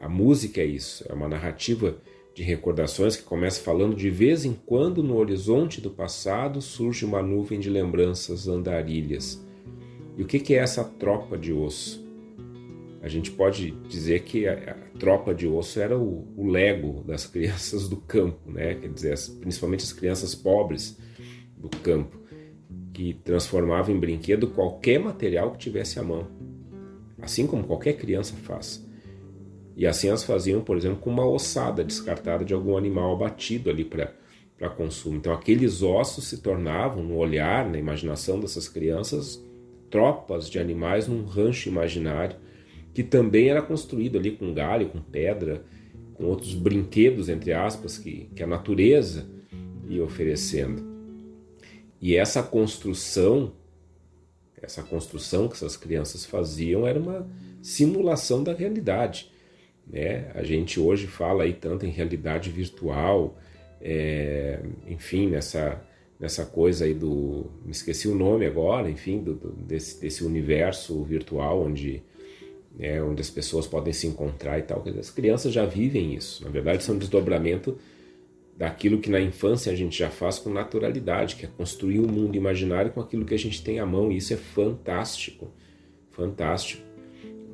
[0.06, 1.98] A música é isso, é uma narrativa
[2.36, 7.24] de recordações que começa falando de vez em quando no horizonte do passado surge uma
[7.24, 9.44] nuvem de lembranças andarilhas.
[10.16, 12.06] E o que é essa tropa de osso?
[13.02, 17.98] A gente pode dizer que a, tropa de osso era o, lego das crianças do
[17.98, 18.76] campo, né?
[18.76, 21.00] Quer dizer, principalmente as crianças pobres
[21.58, 22.16] do campo,
[22.94, 26.28] que transformavam em brinquedo qualquer material que tivesse à mão,
[27.20, 28.85] assim como qualquer criança faz.
[29.76, 33.84] E assim elas faziam, por exemplo, com uma ossada descartada de algum animal abatido ali
[33.84, 35.18] para consumo.
[35.18, 39.44] Então aqueles ossos se tornavam, no olhar, na imaginação dessas crianças,
[39.90, 42.38] tropas de animais num rancho imaginário
[42.96, 45.66] que também era construído ali com galho, com pedra,
[46.14, 49.28] com outros brinquedos, entre aspas, que, que a natureza
[49.90, 50.82] ia oferecendo.
[52.02, 53.52] E essa construção,
[54.62, 57.30] essa construção que essas crianças faziam era uma
[57.62, 59.30] simulação da realidade.
[59.88, 60.32] Né?
[60.34, 63.38] A gente hoje fala aí tanto em realidade virtual,
[63.82, 65.82] é, enfim, nessa,
[66.20, 67.52] nessa coisa aí do.
[67.64, 72.02] Me esqueci o nome agora, enfim, do, do desse, desse universo virtual onde,
[72.80, 74.84] é, onde as pessoas podem se encontrar e tal.
[75.00, 76.44] As crianças já vivem isso.
[76.44, 77.78] Na verdade, são um desdobramento
[78.58, 82.36] daquilo que na infância a gente já faz com naturalidade, que é construir um mundo
[82.36, 84.12] imaginário com aquilo que a gente tem à mão.
[84.12, 85.52] E isso é fantástico.
[86.12, 86.82] Fantástico.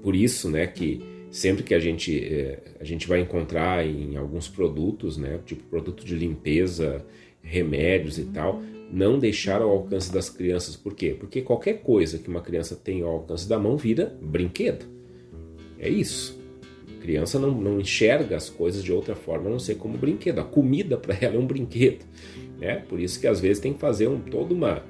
[0.03, 1.01] Por isso, né, que
[1.31, 6.05] sempre que a gente, é, a gente vai encontrar em alguns produtos, né, tipo produto
[6.05, 7.03] de limpeza,
[7.41, 8.61] remédios e tal,
[8.91, 10.75] não deixar ao alcance das crianças.
[10.75, 11.15] Por quê?
[11.17, 14.85] Porque qualquer coisa que uma criança tem ao alcance da mão vira brinquedo.
[15.79, 16.39] É isso.
[16.97, 20.39] A criança não, não enxerga as coisas de outra forma, a não ser como brinquedo.
[20.39, 22.05] A comida para ela é um brinquedo.
[22.59, 22.83] Né?
[22.87, 24.83] Por isso que às vezes tem que fazer um, toda uma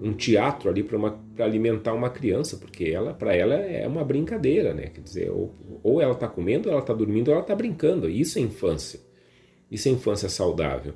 [0.00, 0.98] um teatro ali para
[1.44, 4.88] alimentar uma criança, porque ela para ela é uma brincadeira, né?
[4.94, 8.08] Quer dizer, ou, ou ela está comendo, ou ela está dormindo, ou ela está brincando.
[8.08, 9.00] Isso é infância.
[9.70, 10.94] Isso é infância saudável.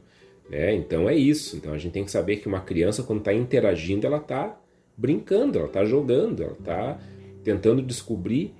[0.49, 0.75] Né?
[0.75, 1.57] Então é isso.
[1.57, 4.59] Então a gente tem que saber que uma criança, quando está interagindo, ela está
[4.97, 7.01] brincando, ela está jogando, ela está
[7.43, 8.55] tentando descobrir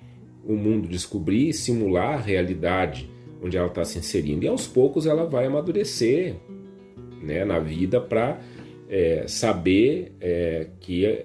[0.45, 3.09] o mundo, descobrir e simular a realidade
[3.43, 4.45] onde ela está se inserindo.
[4.45, 6.37] E aos poucos ela vai amadurecer
[7.23, 8.41] né, na vida para
[8.93, 11.25] é, saber é, que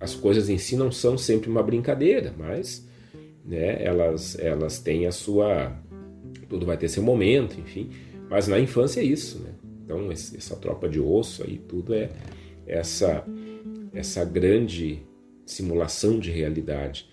[0.00, 2.84] as coisas em si não são sempre uma brincadeira, mas
[3.44, 5.72] né, elas, elas têm a sua.
[6.48, 7.90] Tudo vai ter seu momento, enfim.
[8.28, 9.50] Mas na infância é isso, né?
[9.84, 12.10] Então, essa tropa de osso aí, tudo é
[12.66, 13.24] essa,
[13.94, 14.98] essa grande
[15.44, 17.08] simulação de realidade.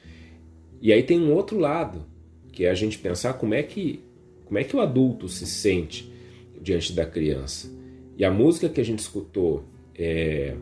[0.81, 2.03] E aí tem um outro lado,
[2.51, 4.03] que é a gente pensar como é que,
[4.45, 6.11] como é que o adulto se sente
[6.59, 7.71] diante da criança.
[8.17, 9.63] E a música que a gente escutou
[9.95, 10.55] é,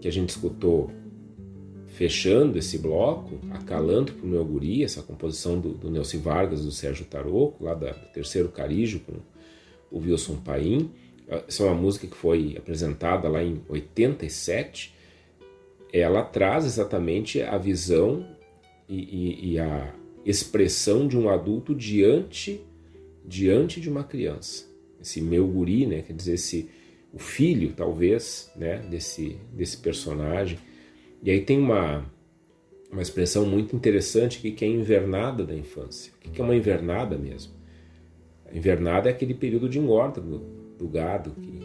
[0.00, 0.90] que a gente escutou
[1.86, 6.70] fechando esse bloco, Acalanto para o meu guri, essa composição do, do Nelson Vargas, do
[6.70, 9.12] Sérgio Taroco, lá da, do Terceiro Carijo, com
[9.90, 10.90] o Wilson Paim.
[11.28, 14.94] Essa é uma música que foi apresentada lá em 87.
[15.92, 18.26] Ela traz exatamente a visão
[18.88, 19.94] e, e, e a
[20.24, 22.60] expressão de um adulto diante,
[23.24, 24.64] diante de uma criança.
[25.00, 26.70] Esse meu guri, né, quer dizer, esse
[27.12, 30.58] o filho, talvez, né, desse, desse personagem.
[31.22, 32.04] E aí tem uma,
[32.90, 36.12] uma expressão muito interessante aqui que é a invernada da infância.
[36.16, 37.52] O que é uma invernada mesmo?
[38.50, 40.38] A invernada é aquele período de engorda do,
[40.78, 41.60] do gado que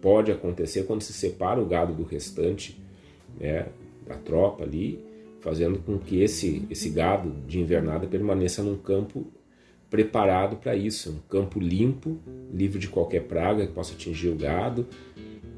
[0.00, 2.80] pode acontecer quando se separa o gado do restante
[3.38, 3.66] né,
[4.06, 5.04] da tropa ali,
[5.40, 9.26] fazendo com que esse, esse gado de invernada permaneça num campo
[9.90, 12.18] preparado para isso, um campo limpo,
[12.52, 14.86] livre de qualquer praga que possa atingir o gado.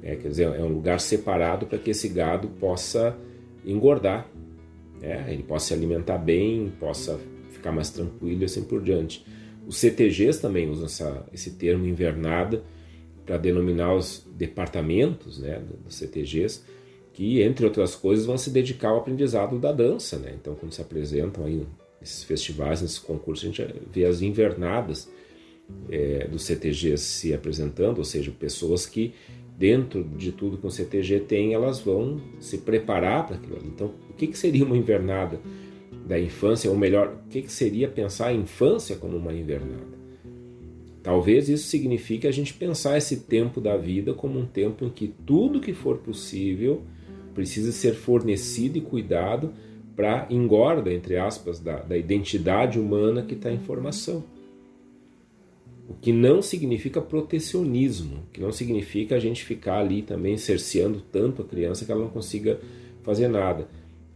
[0.02, 3.16] É, quer dizer, é um lugar separado para que esse gado possa
[3.64, 4.26] engordar,
[5.00, 5.26] né?
[5.28, 7.20] ele possa se alimentar bem, possa
[7.50, 9.24] ficar mais tranquilo e assim por diante.
[9.66, 12.64] Os CTGs também usam essa, esse termo invernada
[13.24, 16.64] para denominar os departamentos né, dos CTGs,
[17.12, 20.18] que, entre outras coisas, vão se dedicar ao aprendizado da dança.
[20.18, 20.34] Né?
[20.40, 21.64] Então, quando se apresentam aí
[22.02, 25.08] nesses festivais, nesses concursos, a gente vê as invernadas
[25.88, 29.14] é, do CTG se apresentando, ou seja, pessoas que
[29.56, 33.58] dentro de tudo que o CTG tem, elas vão se preparar para aquilo.
[33.64, 35.40] Então, o que, que seria uma invernada
[36.04, 36.68] da infância?
[36.68, 40.02] Ou melhor, o que, que seria pensar a infância como uma invernada?
[41.00, 45.08] Talvez isso signifique a gente pensar esse tempo da vida como um tempo em que
[45.08, 46.82] tudo que for possível
[47.34, 49.52] precisa ser fornecido e cuidado
[49.94, 54.24] para engorda, entre aspas, da, da identidade humana que está em formação.
[55.88, 61.42] O que não significa protecionismo, que não significa a gente ficar ali também cerceando tanto
[61.42, 62.60] a criança que ela não consiga
[63.02, 63.68] fazer nada.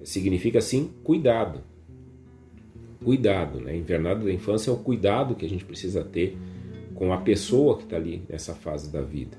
[0.02, 1.60] Significa sim cuidado.
[3.04, 3.76] Cuidado, né?
[3.76, 6.36] Invernada da infância é o cuidado que a gente precisa ter
[6.94, 9.36] com a pessoa que está ali nessa fase da vida.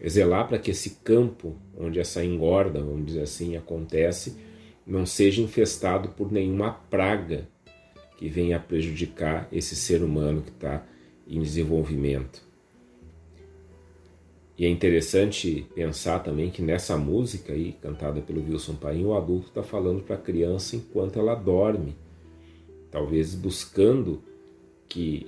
[0.00, 4.36] É zelar para que esse campo onde essa engorda, vamos dizer assim, acontece,
[4.86, 7.48] não seja infestado por nenhuma praga
[8.16, 10.86] que venha a prejudicar esse ser humano que está
[11.26, 12.46] em desenvolvimento.
[14.58, 19.48] E é interessante pensar também que nessa música aí, cantada pelo Wilson Paim, o adulto
[19.48, 21.94] está falando para a criança enquanto ela dorme,
[22.90, 24.22] talvez buscando
[24.88, 25.26] que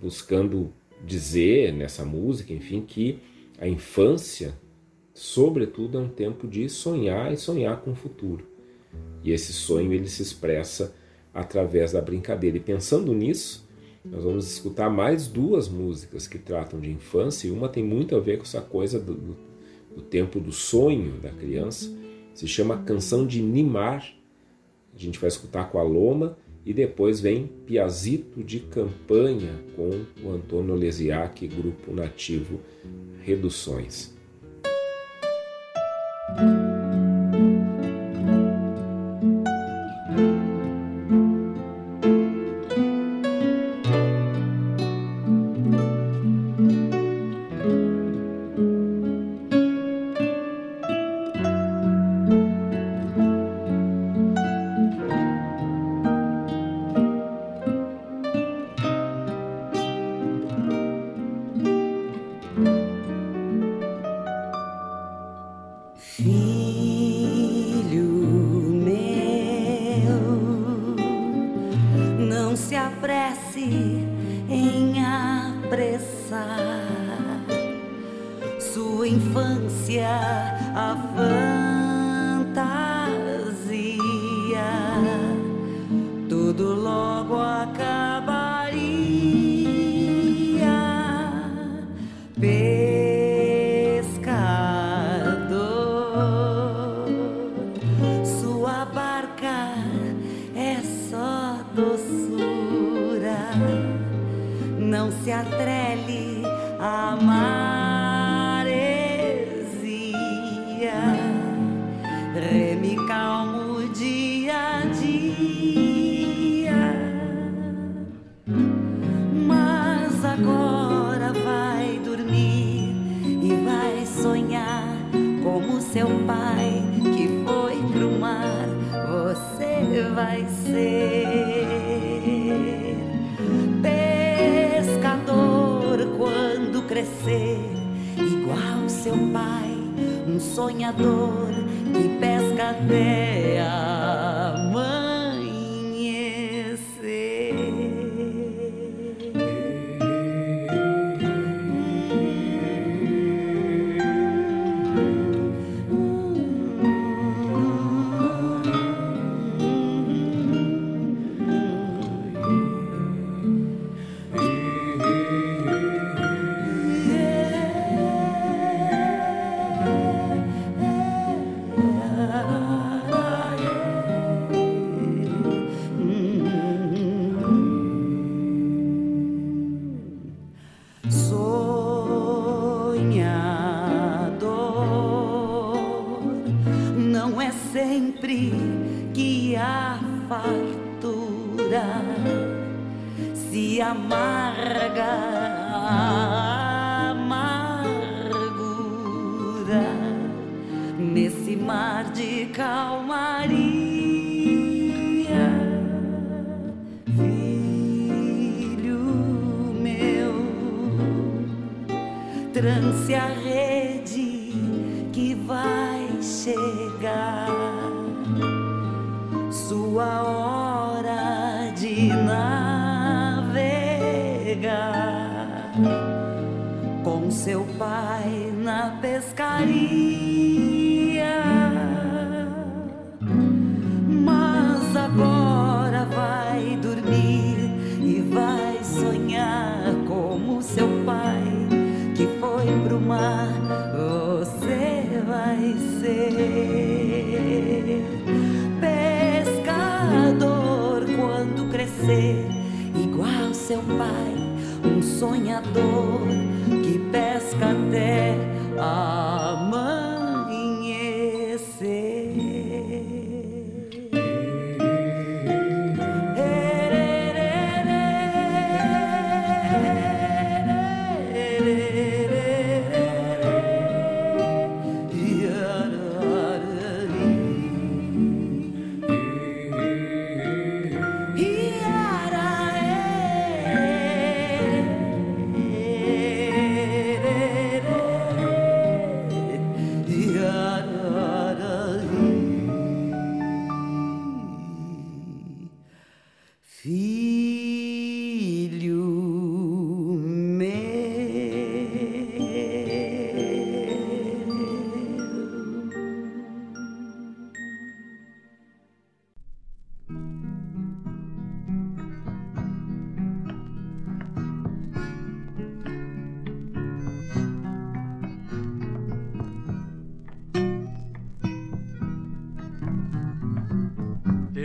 [0.00, 0.72] buscando
[1.04, 3.18] dizer nessa música, enfim, que
[3.58, 4.54] a infância,
[5.20, 8.46] sobretudo, é um tempo de sonhar e sonhar com o futuro.
[9.22, 10.94] E esse sonho ele se expressa
[11.32, 12.56] através da brincadeira.
[12.56, 13.68] E pensando nisso,
[14.02, 18.18] nós vamos escutar mais duas músicas que tratam de infância, e uma tem muito a
[18.18, 19.36] ver com essa coisa do, do,
[19.96, 21.94] do tempo do sonho da criança.
[22.32, 24.10] Se chama Canção de Nimar.
[24.94, 29.90] A gente vai escutar com a Loma e depois vem Piazito de Campanha com
[30.26, 32.58] o Antônio Lesiak, grupo nativo
[33.22, 34.18] Reduções.
[36.36, 36.69] thank you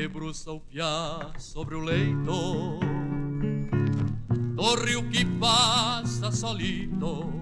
[0.05, 2.79] debruça o piá sobre o leito.
[4.53, 7.33] Do rio que passa solito,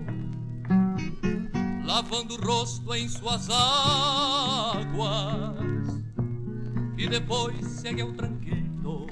[1.83, 4.87] lavando o rosto em suas águas,
[6.97, 9.07] e depois segue ao tranquilo,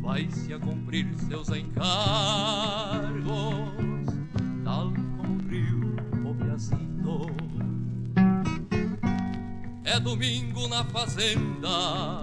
[0.00, 1.88] vai-se a cumprir seus encargos,
[9.98, 12.22] É domingo na fazenda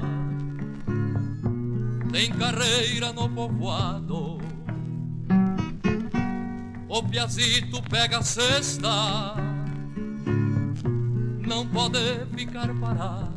[2.09, 4.38] tem carreira no povoado.
[6.88, 9.36] O piazito pega a cesta,
[11.45, 13.34] não pode ficar parado.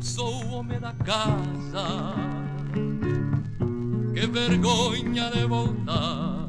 [0.00, 2.14] Sou o homem da casa,
[4.14, 6.48] que vergonha de voltar.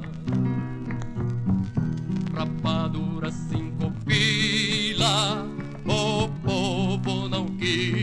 [2.34, 5.46] Rapadura cinco pila,
[5.86, 8.01] o povo não quis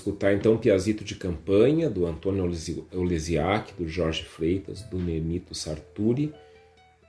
[0.00, 2.50] escutar então Piazito de Campanha, do Antônio
[2.92, 6.32] Olesiak, do Jorge Freitas, do Nemito Sarturi,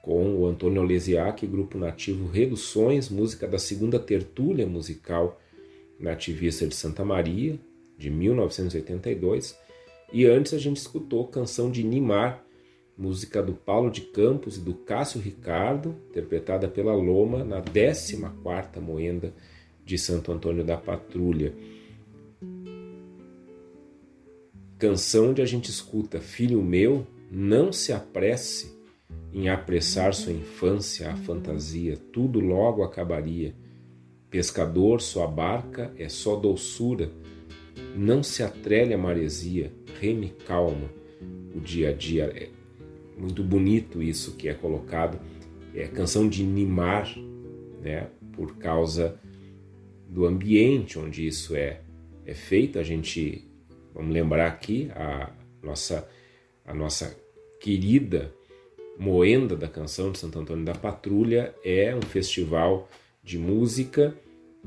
[0.01, 5.39] com o Antônio Olesiak, grupo nativo Reduções, música da segunda tertúlia musical
[5.97, 7.57] nativista de Santa Maria,
[7.97, 9.57] de 1982.
[10.11, 12.43] E antes a gente escutou Canção de Nimar,
[12.97, 19.33] música do Paulo de Campos e do Cássio Ricardo, interpretada pela Loma na 14ª Moenda
[19.85, 21.53] de Santo Antônio da Patrulha.
[24.81, 28.75] Canção onde a gente escuta: Filho meu, não se apresse
[29.31, 33.53] em apressar sua infância à fantasia, tudo logo acabaria.
[34.27, 37.11] Pescador, sua barca é só doçura,
[37.95, 40.89] não se atrele a maresia, reme calmo,
[41.55, 42.33] o dia a dia.
[42.35, 42.49] É
[43.15, 45.19] muito bonito isso que é colocado.
[45.75, 47.15] É canção de Nimar,
[47.83, 48.07] né?
[48.31, 49.19] Por causa
[50.09, 51.81] do ambiente onde isso é,
[52.25, 52.79] é feito.
[52.79, 53.47] A gente,
[53.93, 55.31] vamos lembrar aqui, a
[55.61, 56.07] nossa,
[56.65, 57.15] a nossa
[57.59, 58.33] querida
[58.97, 62.89] Moenda da Canção de Santo Antônio da Patrulha é um festival
[63.23, 64.15] de música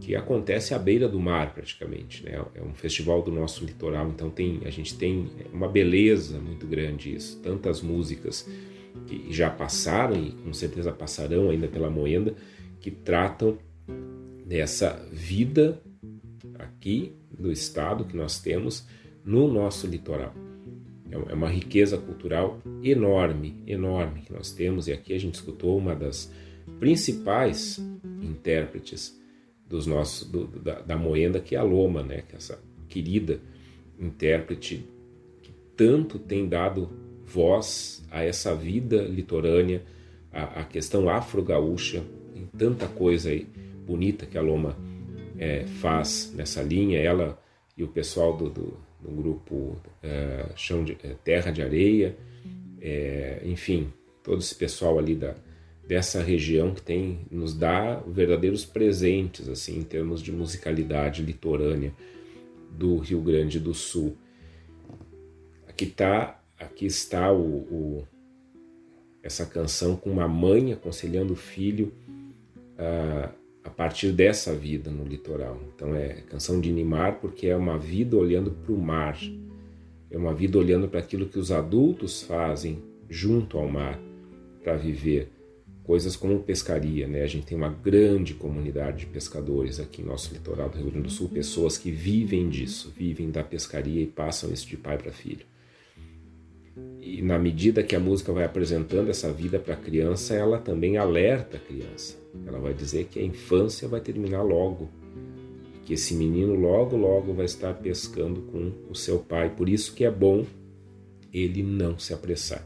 [0.01, 2.45] que acontece à beira do mar praticamente, né?
[2.55, 7.15] É um festival do nosso litoral, então tem a gente tem uma beleza muito grande
[7.15, 8.49] isso, tantas músicas
[9.07, 12.35] que já passaram e com certeza passarão ainda pela Moenda
[12.81, 13.57] que tratam
[14.45, 15.81] dessa vida
[16.59, 18.87] aqui do estado que nós temos
[19.25, 20.35] no nosso litoral.
[21.11, 25.79] É, é uma riqueza cultural enorme, enorme que nós temos, e aqui a gente escutou
[25.79, 26.31] uma das
[26.79, 27.79] principais
[28.23, 29.19] intérpretes
[29.69, 32.23] dos nossos, do, da, da Moenda, que é a Loma, né?
[32.29, 33.41] que é essa querida
[33.99, 34.85] intérprete
[35.43, 36.91] que tanto tem dado
[37.25, 39.83] voz a essa vida litorânea,
[40.33, 43.47] a, a questão afro-gaúcha, tem tanta coisa aí
[43.87, 44.77] bonita que a Loma
[45.39, 47.39] é, faz nessa linha, ela
[47.77, 52.17] e o pessoal do, do no grupo é, Chão de, é, Terra de Areia,
[52.81, 53.93] é, enfim,
[54.23, 55.35] todo esse pessoal ali da,
[55.87, 61.93] dessa região que tem nos dá verdadeiros presentes assim em termos de musicalidade litorânea
[62.71, 64.17] do Rio Grande do Sul.
[65.69, 68.09] Aqui tá, aqui está o, o
[69.23, 71.93] essa canção com uma mãe aconselhando o filho
[72.77, 73.31] a
[73.65, 75.59] a partir dessa vida no litoral.
[75.75, 79.19] Então é canção de Nimar porque é uma vida olhando para o mar,
[80.11, 83.99] é uma vida olhando para aquilo que os adultos fazem junto ao mar
[84.63, 85.31] para viver
[85.83, 87.23] coisas como pescaria, né?
[87.23, 91.09] A gente tem uma grande comunidade de pescadores aqui no nosso litoral do Rio Grande
[91.09, 95.13] do Sul, pessoas que vivem disso, vivem da pescaria e passam isso de pai para
[95.13, 95.45] filho.
[97.01, 100.97] E na medida que a música vai apresentando essa vida para a criança, ela também
[100.97, 102.24] alerta a criança.
[102.47, 104.89] Ela vai dizer que a infância vai terminar logo,
[105.85, 109.55] que esse menino logo, logo vai estar pescando com o seu pai.
[109.55, 110.45] Por isso que é bom
[111.33, 112.65] ele não se apressar.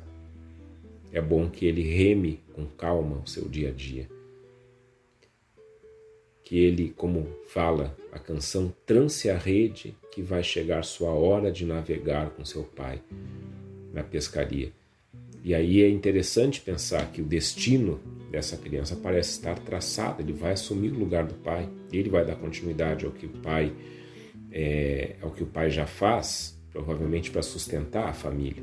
[1.10, 4.08] É bom que ele reme com calma o seu dia a dia.
[6.44, 11.64] Que ele, como fala a canção, trance a rede que vai chegar sua hora de
[11.64, 13.00] navegar com seu pai
[13.92, 14.72] na pescaria.
[15.42, 20.52] E aí é interessante pensar que o destino dessa criança parece estar traçado, ele vai
[20.52, 23.72] assumir o lugar do pai, ele vai dar continuidade ao que o pai
[24.50, 28.62] é, ao que o pai já faz, provavelmente para sustentar a família.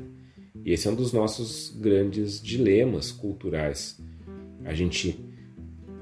[0.64, 4.00] E esse é um dos nossos grandes dilemas culturais.
[4.64, 5.18] A gente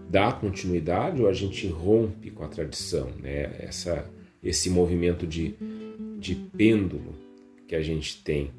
[0.08, 3.54] dá continuidade ou a gente rompe com a tradição, né?
[3.58, 4.10] Essa,
[4.42, 5.54] esse movimento de,
[6.18, 7.14] de pêndulo
[7.66, 8.50] que a gente tem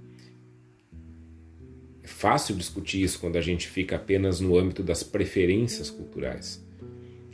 [2.06, 6.64] é fácil discutir isso quando a gente fica apenas no âmbito das preferências culturais.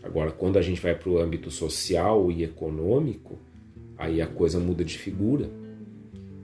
[0.02, 3.38] Agora, quando a gente vai para o âmbito social e econômico,
[3.98, 5.50] aí a coisa muda de figura.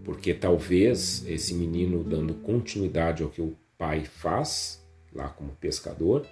[0.03, 6.25] Porque talvez esse menino, dando continuidade ao que o pai faz, lá como pescador,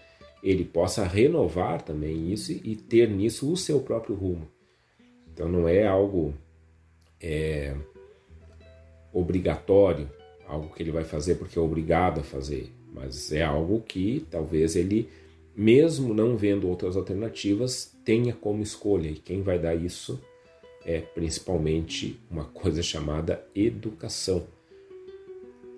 [0.43, 4.49] ele possa renovar também isso e ter nisso o seu próprio rumo.
[5.33, 6.33] Então não é algo
[7.21, 7.73] é,
[9.13, 10.09] obrigatório
[10.47, 14.75] algo que ele vai fazer porque é obrigado a fazer, mas é algo que talvez
[14.75, 15.09] ele,
[15.55, 19.09] mesmo não vendo outras alternativas, tenha como escolha.
[19.09, 20.21] E quem vai dar isso
[20.85, 24.45] é principalmente uma coisa chamada educação.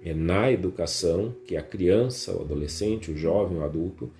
[0.04, 4.12] É na educação que a criança, o adolescente, o jovem, o adulto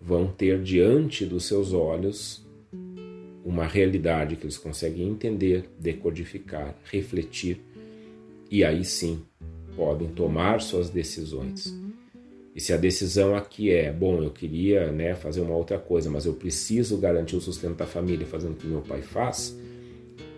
[0.00, 2.44] vão ter diante dos seus olhos
[3.44, 7.60] uma realidade que eles conseguem entender, decodificar, refletir
[8.50, 9.22] e aí sim
[9.76, 11.74] podem tomar suas decisões.
[12.54, 16.26] E se a decisão aqui é, bom, eu queria né, fazer uma outra coisa, mas
[16.26, 19.56] eu preciso garantir o sustento da família fazendo o que meu pai faz,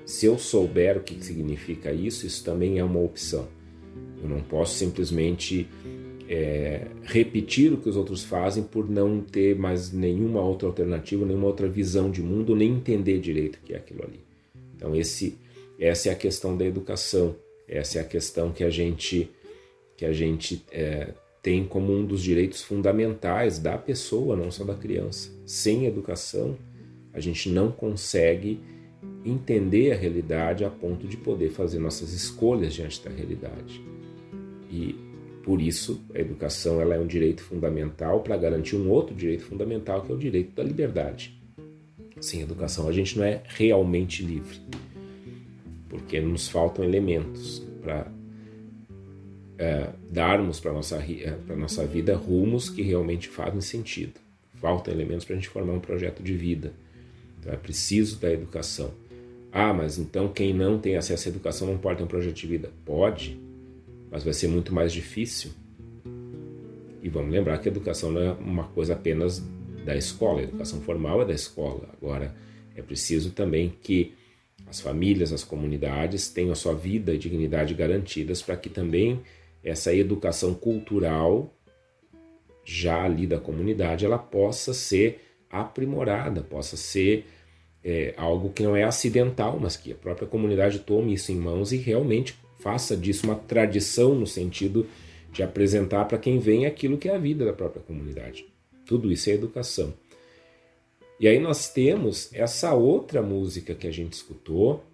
[0.06, 3.48] se eu souber o que significa isso, isso também é uma opção.
[4.22, 5.66] Eu não posso simplesmente
[6.28, 11.46] é, repetir o que os outros fazem por não ter mais nenhuma outra alternativa, nenhuma
[11.46, 14.20] outra visão de mundo, nem entender direito o que é aquilo ali.
[14.76, 15.36] Então esse,
[15.80, 17.34] essa é a questão da educação
[17.76, 19.30] essa é a questão que a gente,
[19.96, 21.12] que a gente é,
[21.42, 25.30] tem como um dos direitos fundamentais da pessoa, não só da criança.
[25.44, 26.56] Sem educação,
[27.12, 28.60] a gente não consegue
[29.24, 33.82] entender a realidade a ponto de poder fazer nossas escolhas diante da realidade.
[34.70, 34.94] E
[35.42, 40.02] por isso a educação ela é um direito fundamental para garantir um outro direito fundamental
[40.02, 41.38] que é o direito da liberdade.
[42.20, 44.60] Sem educação a gente não é realmente livre
[45.94, 48.10] porque nos faltam elementos para
[49.56, 54.14] é, darmos para a nossa, é, nossa vida rumos que realmente fazem sentido.
[54.54, 56.72] Faltam elementos para a gente formar um projeto de vida.
[57.38, 58.90] Então é preciso da educação.
[59.52, 62.46] Ah, mas então quem não tem acesso à educação não pode ter um projeto de
[62.48, 62.72] vida?
[62.84, 63.38] Pode,
[64.10, 65.52] mas vai ser muito mais difícil.
[67.00, 69.40] E vamos lembrar que a educação não é uma coisa apenas
[69.84, 71.88] da escola, a educação formal é da escola.
[72.02, 72.34] Agora,
[72.74, 74.12] é preciso também que
[74.66, 79.20] as famílias, as comunidades tenham a sua vida e dignidade garantidas para que também
[79.62, 81.52] essa educação cultural
[82.64, 87.26] já ali da comunidade ela possa ser aprimorada, possa ser
[87.84, 91.72] é, algo que não é acidental, mas que a própria comunidade tome isso em mãos
[91.72, 94.86] e realmente faça disso uma tradição no sentido
[95.30, 98.46] de apresentar para quem vem aquilo que é a vida da própria comunidade.
[98.86, 99.92] Tudo isso é educação.
[101.18, 104.84] E aí nós temos essa outra música que a gente escutou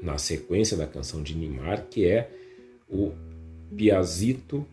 [0.00, 2.30] na sequência da canção de Nimar, que é
[2.88, 3.12] o
[3.76, 4.66] Piazito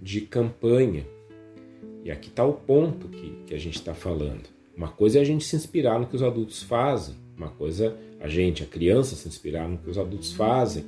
[0.00, 1.06] de campanha.
[2.04, 4.48] E aqui está o ponto que, que a gente está falando.
[4.76, 8.28] Uma coisa é a gente se inspirar no que os adultos fazem, uma coisa a
[8.28, 10.84] gente, a criança, se inspirar no que os adultos fazem,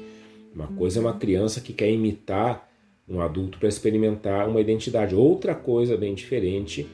[0.55, 2.69] uma coisa é uma criança que quer imitar
[3.09, 5.15] um adulto para experimentar uma identidade.
[5.15, 6.87] Outra coisa bem diferente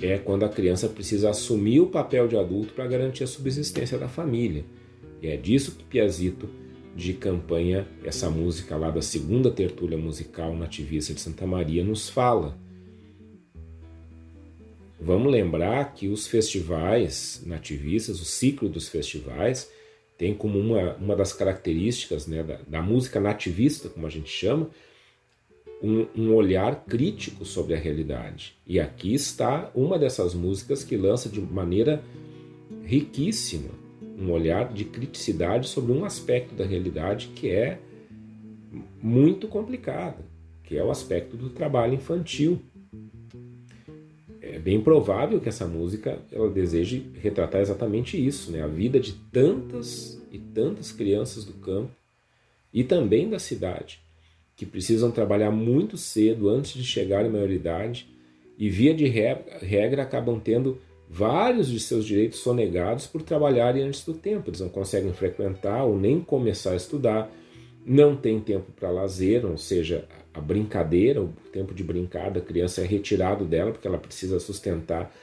[0.00, 4.08] é quando a criança precisa assumir o papel de adulto para garantir a subsistência da
[4.08, 4.64] família.
[5.22, 6.48] E é disso que Piazito
[6.94, 12.56] de campanha, essa música lá da segunda tertúlia musical nativista de Santa Maria, nos fala.
[15.00, 19.70] Vamos lembrar que os festivais nativistas, o ciclo dos festivais,
[20.16, 24.70] tem como uma, uma das características né, da, da música nativista, como a gente chama,
[25.84, 28.56] um, um, olhar crítico sobre a realidade.
[28.66, 32.02] E aqui está uma dessas músicas que lança de maneira
[32.84, 33.70] riquíssima
[34.18, 37.80] um olhar de criticidade sobre um aspecto da realidade que é
[39.02, 40.22] muito complicado,
[40.62, 42.62] que é o aspecto do trabalho infantil
[44.40, 48.62] é bem provável que essa música ela deseje retratar exatamente isso, né?
[48.62, 51.90] A vida de tantas e tantas crianças do campo
[52.72, 54.03] e também da cidade
[54.56, 58.08] que precisam trabalhar muito cedo antes de chegar à maioridade
[58.56, 60.78] e via de regra acabam tendo
[61.08, 64.48] vários de seus direitos sonegados por trabalharem antes do tempo.
[64.48, 67.30] Eles não conseguem frequentar ou nem começar a estudar,
[67.84, 72.80] não tem tempo para lazer, ou seja, a brincadeira, o tempo de brincar da criança
[72.80, 75.14] é retirado dela porque ela precisa sustentar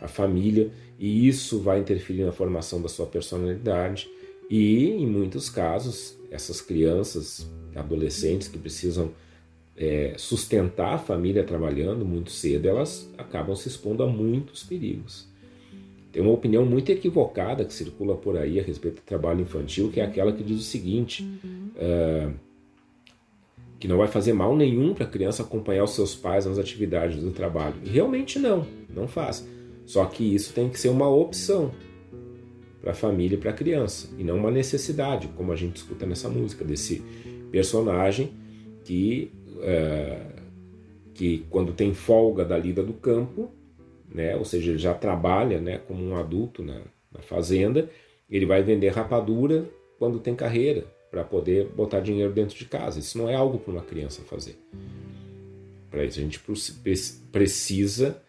[0.00, 4.08] a família e isso vai interferir na formação da sua personalidade
[4.48, 9.10] e em muitos casos essas crianças, adolescentes que precisam
[9.76, 15.28] é, sustentar a família trabalhando muito cedo, elas acabam se expondo a muitos perigos.
[16.12, 20.00] Tem uma opinião muito equivocada que circula por aí a respeito do trabalho infantil, que
[20.00, 21.22] é aquela que diz o seguinte:
[21.76, 22.32] uh,
[23.78, 27.22] que não vai fazer mal nenhum para a criança acompanhar os seus pais nas atividades
[27.22, 27.76] do trabalho.
[27.84, 29.46] E realmente não, não faz.
[29.84, 31.70] Só que isso tem que ser uma opção
[32.80, 36.06] para a família e para a criança, e não uma necessidade, como a gente escuta
[36.06, 37.02] nessa música, desse
[37.50, 38.30] personagem
[38.84, 39.30] que,
[39.62, 40.20] é,
[41.14, 43.50] que quando tem folga da lida do campo,
[44.12, 46.80] né, ou seja, ele já trabalha né, como um adulto na,
[47.12, 47.88] na fazenda,
[48.30, 49.68] ele vai vender rapadura
[49.98, 52.98] quando tem carreira, para poder botar dinheiro dentro de casa.
[52.98, 54.58] Isso não é algo para uma criança fazer.
[55.90, 56.40] Para isso a gente
[57.32, 58.20] precisa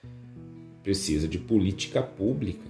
[0.87, 2.63] precisa de política pública,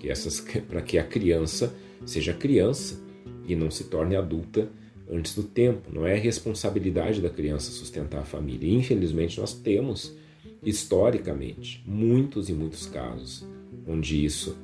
[0.00, 1.72] que essas para que a criança
[2.04, 3.00] seja criança
[3.46, 4.68] e não se torne adulta
[5.10, 5.90] antes do tempo.
[5.92, 8.72] Não é responsabilidade da criança sustentar a família.
[8.72, 10.14] infelizmente nós temos
[10.64, 13.46] historicamente muitos e muitos casos
[13.86, 14.56] onde isso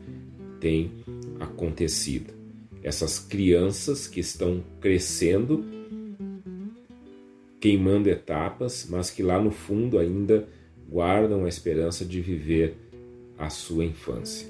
[0.61, 0.91] tem
[1.39, 2.43] acontecido
[2.83, 5.65] essas crianças que estão crescendo,
[7.61, 10.49] queimando etapas, mas que lá no fundo ainda
[10.89, 12.77] guardam a esperança de viver
[13.39, 14.49] a sua infância.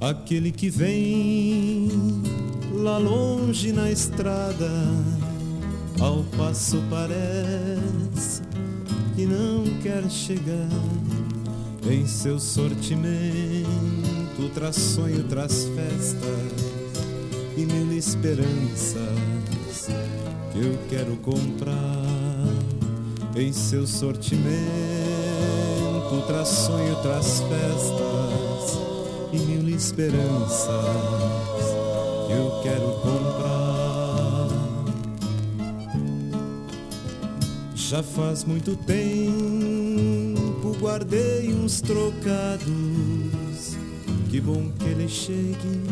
[0.00, 1.88] Aquele que vem
[2.72, 4.70] lá longe na estrada,
[5.98, 8.42] ao passo parece
[9.14, 10.68] que não quer chegar.
[11.90, 13.64] Em seu sortimento
[14.52, 16.66] traz sonho, traz festas
[17.56, 19.00] e mil esperanças
[20.52, 21.74] que eu quero comprar.
[23.34, 24.46] Em seu sortimento
[26.26, 28.78] traz sonho, traz festas
[29.32, 30.70] e mil esperanças
[32.30, 34.48] eu quero comprar.
[37.74, 39.16] Já faz muito tempo
[40.80, 42.66] guardei uns trocados.
[44.28, 45.82] Que bom que ele chegue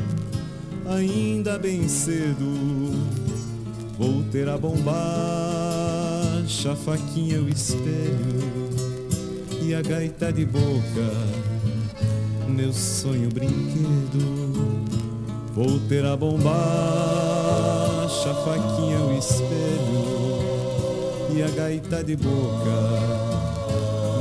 [0.87, 2.93] ainda bem cedo.
[3.99, 4.93] Vou ter a bombacha,
[6.73, 8.45] a faquinha, o espelho
[9.63, 11.13] e a gaita de boca,
[12.49, 14.85] meu sonho brinquedo.
[15.55, 16.51] Vou ter a bombacha,
[18.31, 20.25] a faquinha, o espelho
[21.35, 22.71] e a gaita de boca,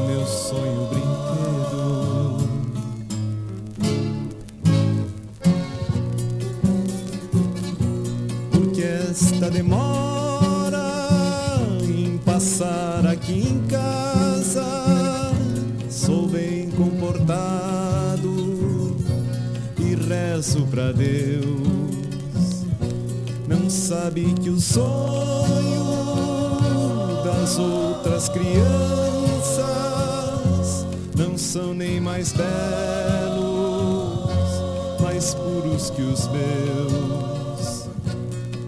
[0.07, 1.32] meu sonho brinquedo.
[20.61, 22.63] Pra Deus.
[23.47, 24.83] Não sabe que o sonho
[27.23, 29.65] das outras crianças
[31.17, 32.51] não são nem mais belos,
[35.01, 37.87] mais puros que os meus.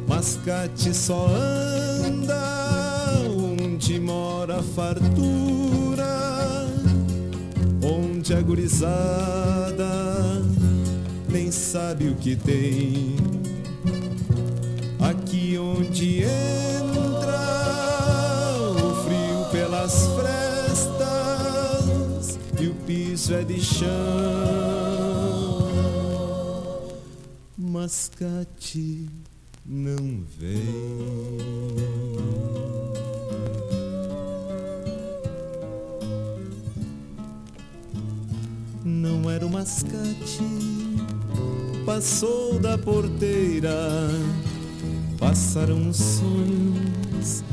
[0.08, 2.42] Mascate só anda
[3.30, 6.08] onde mora a fartura,
[7.84, 10.15] onde a gurizada
[11.76, 13.18] sabe o que tem.
[14.98, 17.38] Aqui onde entra
[18.72, 21.04] o frio pelas frestas
[22.62, 23.90] e o piso é de chão.
[27.58, 29.10] Mascate
[29.66, 30.64] não vem.
[38.86, 40.40] Não era o mascate,
[41.86, 44.10] passou da porteira.
[45.20, 47.44] Passaram os sonhos,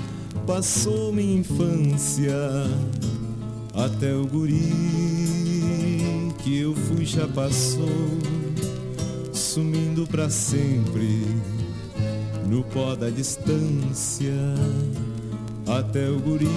[0.46, 2.34] passou minha infância,
[3.74, 4.72] até o guri
[6.38, 7.88] que eu fui já passou,
[9.32, 11.24] sumindo pra sempre
[12.48, 14.32] no pó da distância.
[15.66, 16.48] Até o guri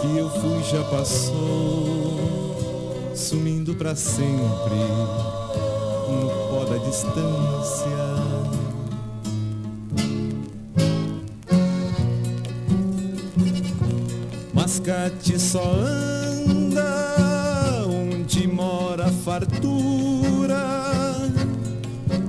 [0.00, 2.20] que eu fui já passou,
[3.14, 5.31] sumindo pra sempre
[6.92, 7.86] distância.
[14.52, 20.90] Mascate só anda onde mora a fartura,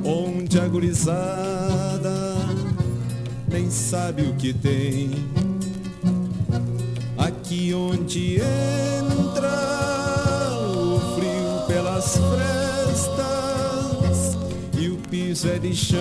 [0.05, 2.37] onde a gurizada
[3.49, 5.11] nem sabe o que tem.
[7.17, 8.92] Aqui onde entra
[15.33, 15.99] piso é de chão.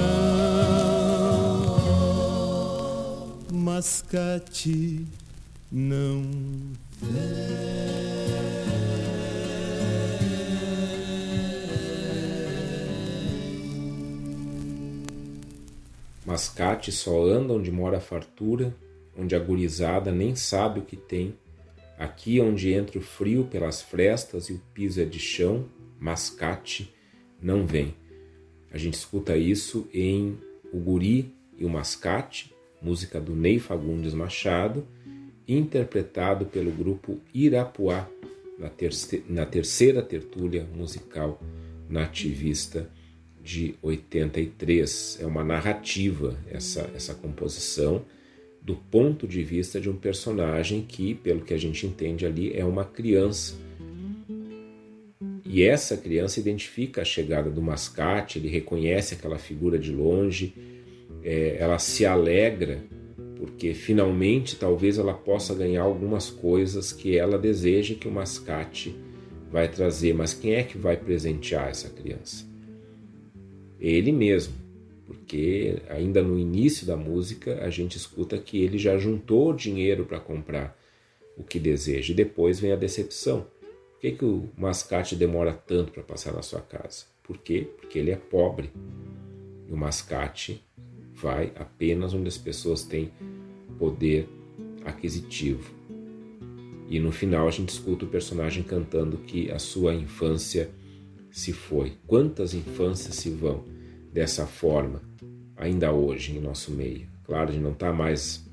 [3.50, 5.06] Mascate
[5.70, 6.22] não
[16.26, 18.76] Mascate só anda onde mora a fartura,
[19.18, 21.34] onde a gurizada nem sabe o que tem.
[21.98, 25.64] Aqui onde entra o frio pelas frestas e o piso é de chão,
[25.98, 26.92] mascate
[27.40, 28.01] não vem.
[28.72, 30.38] A gente escuta isso em
[30.72, 34.86] O Guri e o Mascate, música do Ney Fagundes Machado,
[35.46, 38.08] interpretado pelo grupo Irapuá
[38.58, 41.40] na, terce na terceira tertúlia musical
[41.88, 42.88] nativista
[43.42, 45.18] de 83.
[45.20, 48.04] É uma narrativa essa, essa composição
[48.62, 52.64] do ponto de vista de um personagem que, pelo que a gente entende ali, é
[52.64, 53.54] uma criança.
[55.52, 60.54] E essa criança identifica a chegada do mascate, ele reconhece aquela figura de longe,
[61.22, 62.82] é, ela se alegra
[63.36, 68.96] porque finalmente talvez ela possa ganhar algumas coisas que ela deseja que o mascate
[69.50, 70.14] vai trazer.
[70.14, 72.46] Mas quem é que vai presentear essa criança?
[73.78, 74.54] Ele mesmo,
[75.06, 80.18] porque ainda no início da música a gente escuta que ele já juntou dinheiro para
[80.18, 80.80] comprar
[81.36, 83.46] o que deseja e depois vem a decepção.
[84.02, 87.04] Que, que o mascate demora tanto para passar na sua casa?
[87.22, 87.68] Por quê?
[87.76, 88.72] Porque ele é pobre.
[89.68, 90.60] E o mascate
[91.14, 93.12] vai apenas onde as pessoas têm
[93.78, 94.28] poder
[94.84, 95.72] aquisitivo.
[96.88, 100.68] E no final a gente escuta o personagem cantando que a sua infância
[101.30, 101.92] se foi.
[102.04, 103.62] Quantas infâncias se vão
[104.12, 105.00] dessa forma
[105.54, 107.06] ainda hoje em nosso meio?
[107.22, 108.50] Claro, a gente não está mais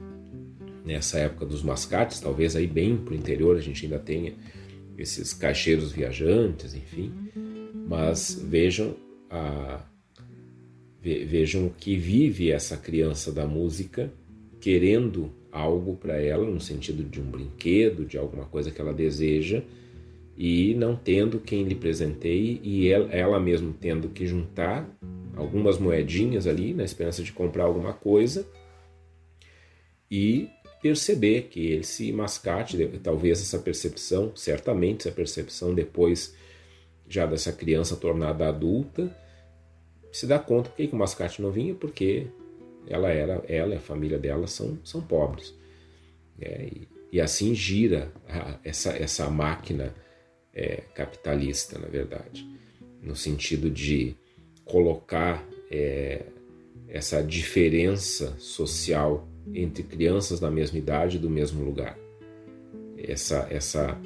[0.85, 4.35] nessa época dos mascates, talvez aí bem para o interior a gente ainda tenha
[4.99, 7.13] esses caixeiros viajantes, enfim,
[7.87, 8.95] mas vejam
[9.29, 9.81] a,
[11.01, 14.11] vejam que vive essa criança da música
[14.59, 19.63] querendo algo para ela no sentido de um brinquedo, de alguma coisa que ela deseja
[20.37, 24.89] e não tendo quem lhe presenteie e ela, ela mesma tendo que juntar
[25.35, 28.45] algumas moedinhas ali na esperança de comprar alguma coisa
[30.11, 30.49] e
[30.81, 36.33] perceber que esse mascate, talvez essa percepção, certamente essa percepção depois
[37.07, 39.15] já dessa criança tornada adulta,
[40.11, 42.27] se dá conta por que o mascate não vinha, porque
[42.87, 45.53] ela era, ela e a família dela são, são pobres.
[46.39, 49.93] É, e, e, assim gira a, essa, essa máquina
[50.53, 52.47] é, capitalista, na verdade,
[53.01, 54.15] no sentido de
[54.65, 56.25] colocar é,
[56.87, 61.97] essa diferença social entre crianças da mesma idade do mesmo lugar.
[62.97, 63.99] Essa essa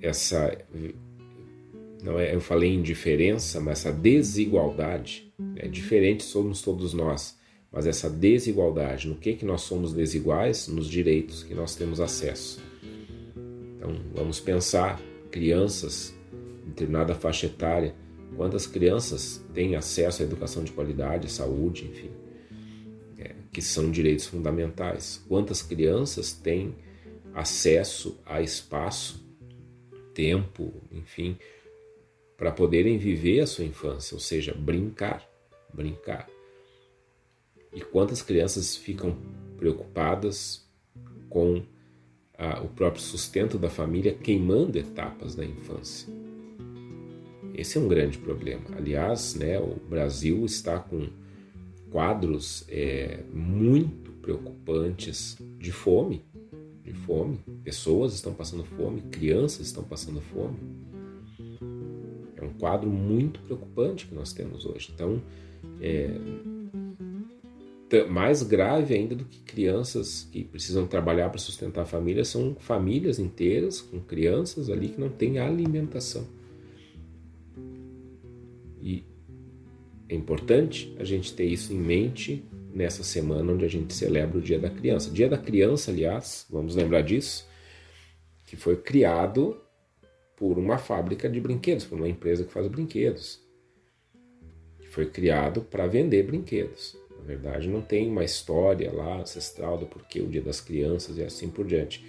[0.00, 0.56] essa
[2.02, 7.38] não é, eu falei em diferença, mas essa desigualdade é diferente somos todos nós,
[7.70, 12.62] mas essa desigualdade, no que que nós somos desiguais nos direitos que nós temos acesso.
[13.76, 16.14] Então, vamos pensar crianças
[16.64, 17.94] em determinada faixa etária,
[18.34, 22.19] quantas crianças têm acesso à educação de qualidade, saúde, enfim
[23.52, 25.24] que são direitos fundamentais.
[25.28, 26.74] Quantas crianças têm
[27.34, 29.24] acesso a espaço,
[30.14, 31.36] tempo, enfim,
[32.36, 35.28] para poderem viver a sua infância, ou seja, brincar,
[35.72, 36.28] brincar.
[37.72, 39.16] E quantas crianças ficam
[39.56, 40.68] preocupadas
[41.28, 41.62] com
[42.64, 46.08] o próprio sustento da família, queimando etapas da infância.
[47.54, 48.64] Esse é um grande problema.
[48.74, 51.10] Aliás, né, o Brasil está com
[51.90, 56.24] quadros é, muito preocupantes de fome,
[56.82, 57.38] de fome.
[57.62, 60.56] Pessoas estão passando fome, crianças estão passando fome.
[62.36, 64.90] É um quadro muito preocupante que nós temos hoje.
[64.94, 65.20] Então,
[65.80, 66.16] é,
[68.08, 73.18] mais grave ainda do que crianças que precisam trabalhar para sustentar a família são famílias
[73.18, 76.24] inteiras com crianças ali que não têm alimentação.
[80.10, 84.42] É importante a gente ter isso em mente nessa semana onde a gente celebra o
[84.42, 85.08] Dia da Criança.
[85.08, 87.48] Dia da Criança, aliás, vamos lembrar disso,
[88.44, 89.56] que foi criado
[90.36, 93.40] por uma fábrica de brinquedos, por uma empresa que faz brinquedos.
[94.80, 96.96] Que foi criado para vender brinquedos.
[97.16, 101.22] Na verdade, não tem uma história lá ancestral do porquê o Dia das Crianças e
[101.22, 102.04] assim por diante.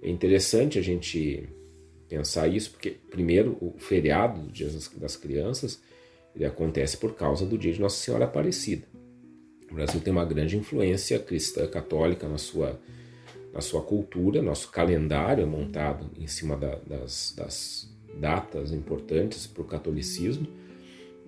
[0.00, 1.46] É interessante a gente
[2.08, 5.82] pensar isso, porque, primeiro, o feriado do Dia das Crianças
[6.34, 8.86] ele acontece por causa do dia de Nossa Senhora Aparecida.
[9.70, 12.78] O Brasil tem uma grande influência cristã católica na sua,
[13.52, 19.62] na sua cultura, nosso calendário é montado em cima da, das, das datas importantes para
[19.62, 20.46] o catolicismo,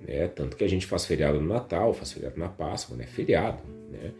[0.06, 0.28] né?
[0.28, 3.06] tanto que a gente faz feriado no Natal, faz feriado na Páscoa, né?
[3.06, 3.62] feriado.
[3.90, 4.12] Né?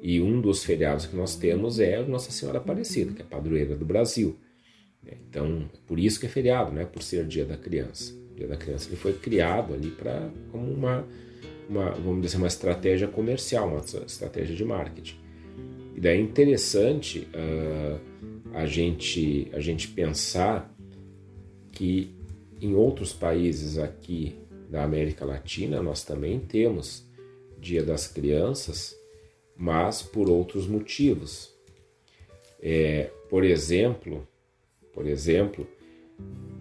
[0.00, 3.84] E um dos feriados que nós temos é Nossa Senhora Aparecida, que é padroeira do
[3.84, 4.36] Brasil.
[5.28, 6.84] Então, por isso que é feriado, né?
[6.84, 8.14] por ser dia da criança.
[8.36, 11.06] Dia da Criança ele foi criado ali para como uma,
[11.68, 15.16] uma, vamos dizer, uma estratégia comercial, uma estratégia de marketing.
[15.96, 17.98] E daí é interessante uh,
[18.52, 20.70] a gente a gente pensar
[21.72, 22.14] que
[22.60, 24.36] em outros países aqui
[24.68, 27.06] da América Latina nós também temos
[27.58, 28.94] Dia das Crianças,
[29.56, 31.54] mas por outros motivos.
[32.60, 34.26] É, por exemplo,
[34.92, 35.66] por exemplo,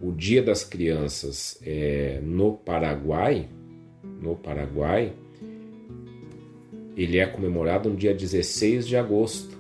[0.02, 3.50] o Dia das Crianças é, no Paraguai,
[4.22, 5.14] no Paraguai,
[6.96, 9.58] ele é comemorado no dia 16 de agosto.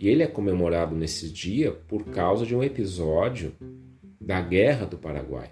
[0.00, 3.52] E ele é comemorado nesse dia por causa de um episódio
[4.20, 5.50] da Guerra do Paraguai.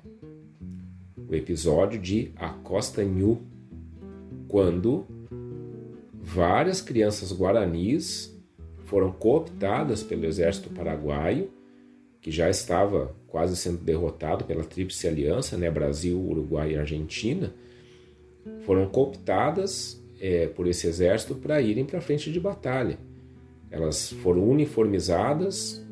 [1.28, 3.42] O episódio de Acosta Nhu,
[4.48, 5.06] quando
[6.20, 8.36] várias crianças guaranis
[8.86, 11.50] foram cooptadas pelo exército paraguaio
[12.20, 17.54] que já estava quase sendo derrotado pela Tríplice Aliança, né, Brasil, Uruguai e Argentina,
[18.64, 22.98] foram cooptadas é, por esse exército para irem para a frente de batalha.
[23.70, 25.84] Elas foram uniformizadas,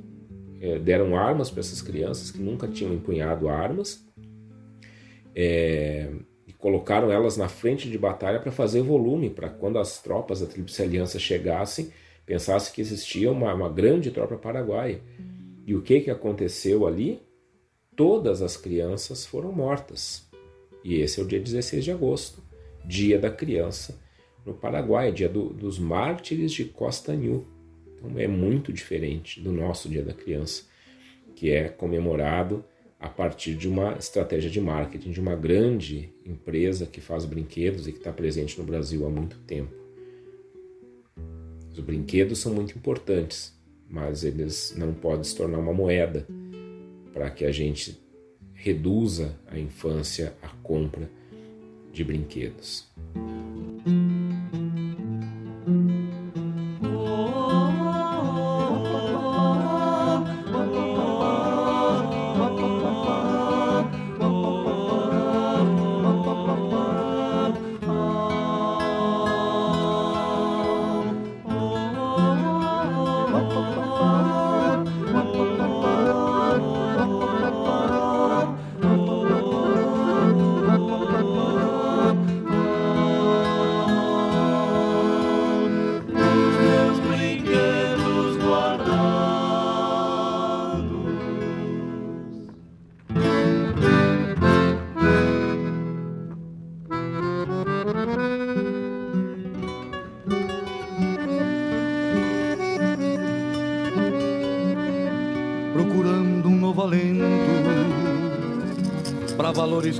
[0.60, 4.04] é, deram armas para essas crianças que nunca tinham empunhado armas
[5.34, 6.10] é,
[6.46, 10.46] e colocaram elas na frente de batalha para fazer volume, para quando as tropas da
[10.46, 11.90] Tríplice Aliança chegassem,
[12.26, 15.00] pensasse que existia uma, uma grande tropa paraguaia.
[15.68, 17.20] E o que, que aconteceu ali?
[17.94, 20.26] Todas as crianças foram mortas.
[20.82, 22.42] E esse é o dia 16 de agosto,
[22.86, 24.00] dia da criança,
[24.46, 27.46] no Paraguai, dia do, dos mártires de Costa New.
[27.86, 30.64] Então é muito diferente do nosso Dia da Criança,
[31.36, 32.64] que é comemorado
[32.98, 37.92] a partir de uma estratégia de marketing de uma grande empresa que faz brinquedos e
[37.92, 39.74] que está presente no Brasil há muito tempo.
[41.70, 43.57] Os brinquedos são muito importantes,
[43.88, 46.26] mas eles não podem se tornar uma moeda
[47.12, 47.98] para que a gente
[48.54, 51.10] reduza a infância à compra
[51.92, 52.86] de brinquedos.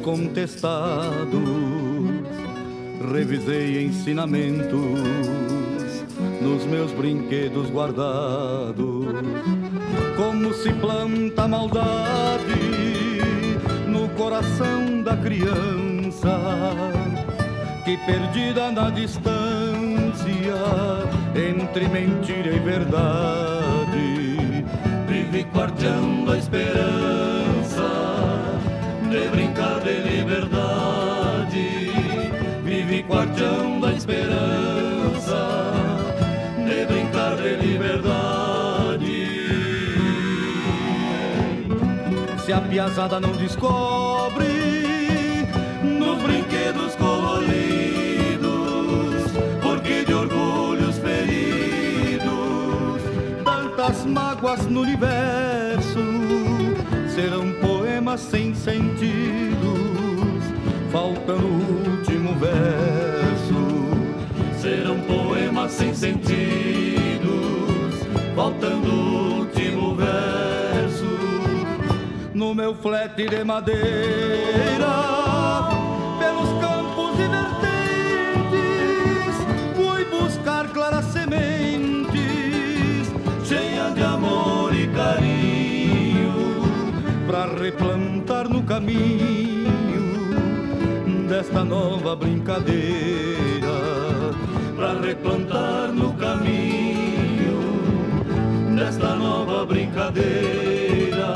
[0.09, 1.29] Contestados,
[3.13, 4.73] revisei ensinamentos
[6.41, 9.05] nos meus brinquedos guardados.
[10.17, 13.21] Como se planta a maldade
[13.87, 16.41] no coração da criança,
[17.85, 19.45] que perdida na distância
[21.37, 24.65] entre mentira e verdade,
[25.07, 27.38] vive quarteando a esperança
[29.11, 31.91] de brincar de liberdade,
[32.63, 35.73] vive quarteão da esperança,
[36.59, 39.29] de brincar de liberdade.
[42.45, 44.47] Se a piazada não descobre
[45.83, 48.43] nos brinquedos coloridos,
[49.63, 52.27] porque de orgulhos feridos,
[53.45, 55.38] tantas mágoas no universo
[58.19, 59.59] sem sentidos,
[60.91, 62.59] faltando o último verso.
[64.61, 66.35] Serão poemas sem sentidos,
[68.35, 71.07] faltando o último verso.
[72.35, 73.79] No meu flete de madeira,
[91.29, 93.67] desta nova brincadeira
[94.77, 97.59] para replantar no caminho
[98.77, 101.35] desta nova brincadeira.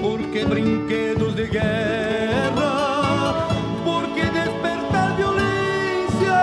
[0.00, 3.48] Porque brinquedos de guerra
[3.84, 6.38] porque despertar violência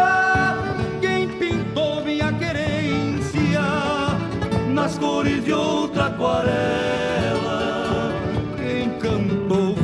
[1.02, 3.62] quem pintou minha querência
[4.68, 7.15] nas cores de outra aquarela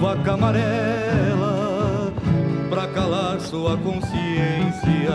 [0.02, 2.12] vaca amarela
[2.88, 5.14] calar sua consciência.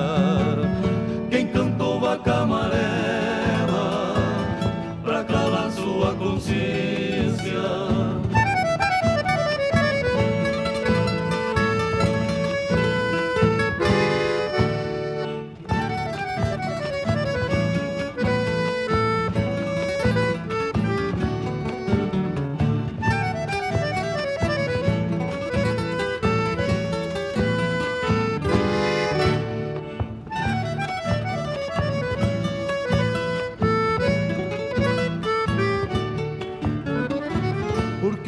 [1.29, 3.16] Quem cantou vaca amarela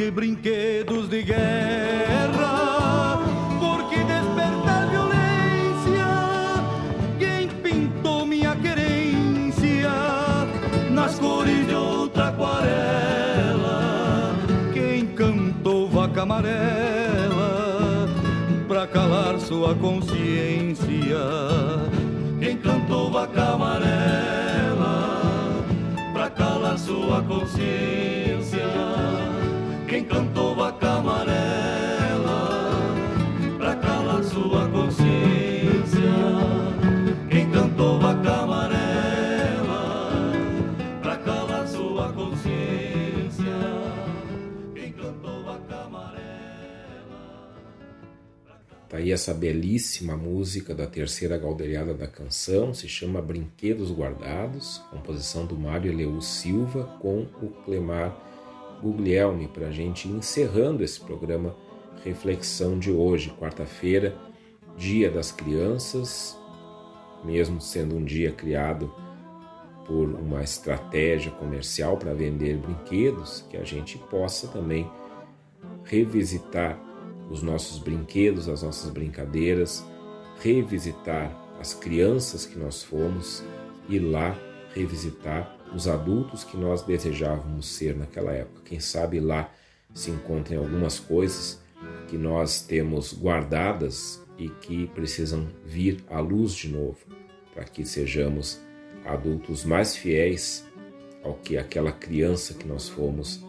[0.06, 3.18] brinquedos de guerra,
[3.58, 6.06] porque despertar violência.
[7.18, 9.90] Quem pintou minha querência
[10.92, 14.36] nas cores de outra aquarela?
[14.72, 18.08] Quem cantou vaca amarela
[18.68, 21.18] pra calar sua consciência?
[22.38, 24.94] Quem cantou vaca amarela
[26.12, 28.27] pra calar sua consciência?
[48.88, 55.44] Tá aí essa belíssima música da terceira galderiada da canção, se chama Brinquedos Guardados, composição
[55.44, 58.16] do Mário Eleu Silva com o Clemar
[58.82, 61.54] Guglielmi, para a gente encerrando esse programa
[62.02, 64.16] Reflexão de hoje, quarta-feira,
[64.74, 66.38] Dia das Crianças,
[67.22, 68.90] mesmo sendo um dia criado
[69.84, 74.90] por uma estratégia comercial para vender brinquedos, que a gente possa também
[75.84, 76.87] revisitar
[77.30, 79.84] os nossos brinquedos, as nossas brincadeiras,
[80.40, 83.42] revisitar as crianças que nós fomos
[83.88, 84.36] e lá
[84.74, 88.62] revisitar os adultos que nós desejávamos ser naquela época.
[88.64, 89.52] Quem sabe lá
[89.92, 91.60] se encontrem algumas coisas
[92.06, 96.98] que nós temos guardadas e que precisam vir à luz de novo,
[97.54, 98.60] para que sejamos
[99.04, 100.64] adultos mais fiéis
[101.22, 103.44] ao que aquela criança que nós fomos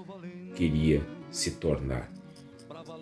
[0.55, 2.18] queria se tornar.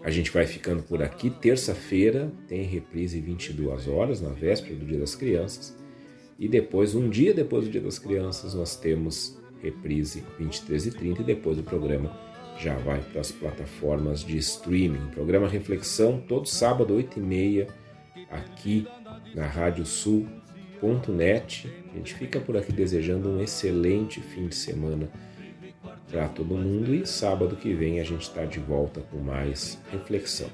[0.04, 1.30] A gente vai ficando por aqui.
[1.30, 5.78] Terça-feira tem reprise 22 horas, na véspera do Dia das Crianças.
[6.40, 11.24] E depois, um dia depois do Dia das Crianças, nós temos reprise 23 e 30
[11.24, 12.16] depois o programa
[12.60, 15.10] já vai para as plataformas de streaming.
[15.12, 17.68] Programa Reflexão, todo sábado, 8 e meia,
[18.30, 18.88] aqui
[19.36, 21.70] na radiosul.net.
[21.92, 25.12] A gente fica por aqui desejando um excelente fim de semana
[26.10, 30.50] para todo mundo e sábado que vem a gente está de volta com mais reflexão.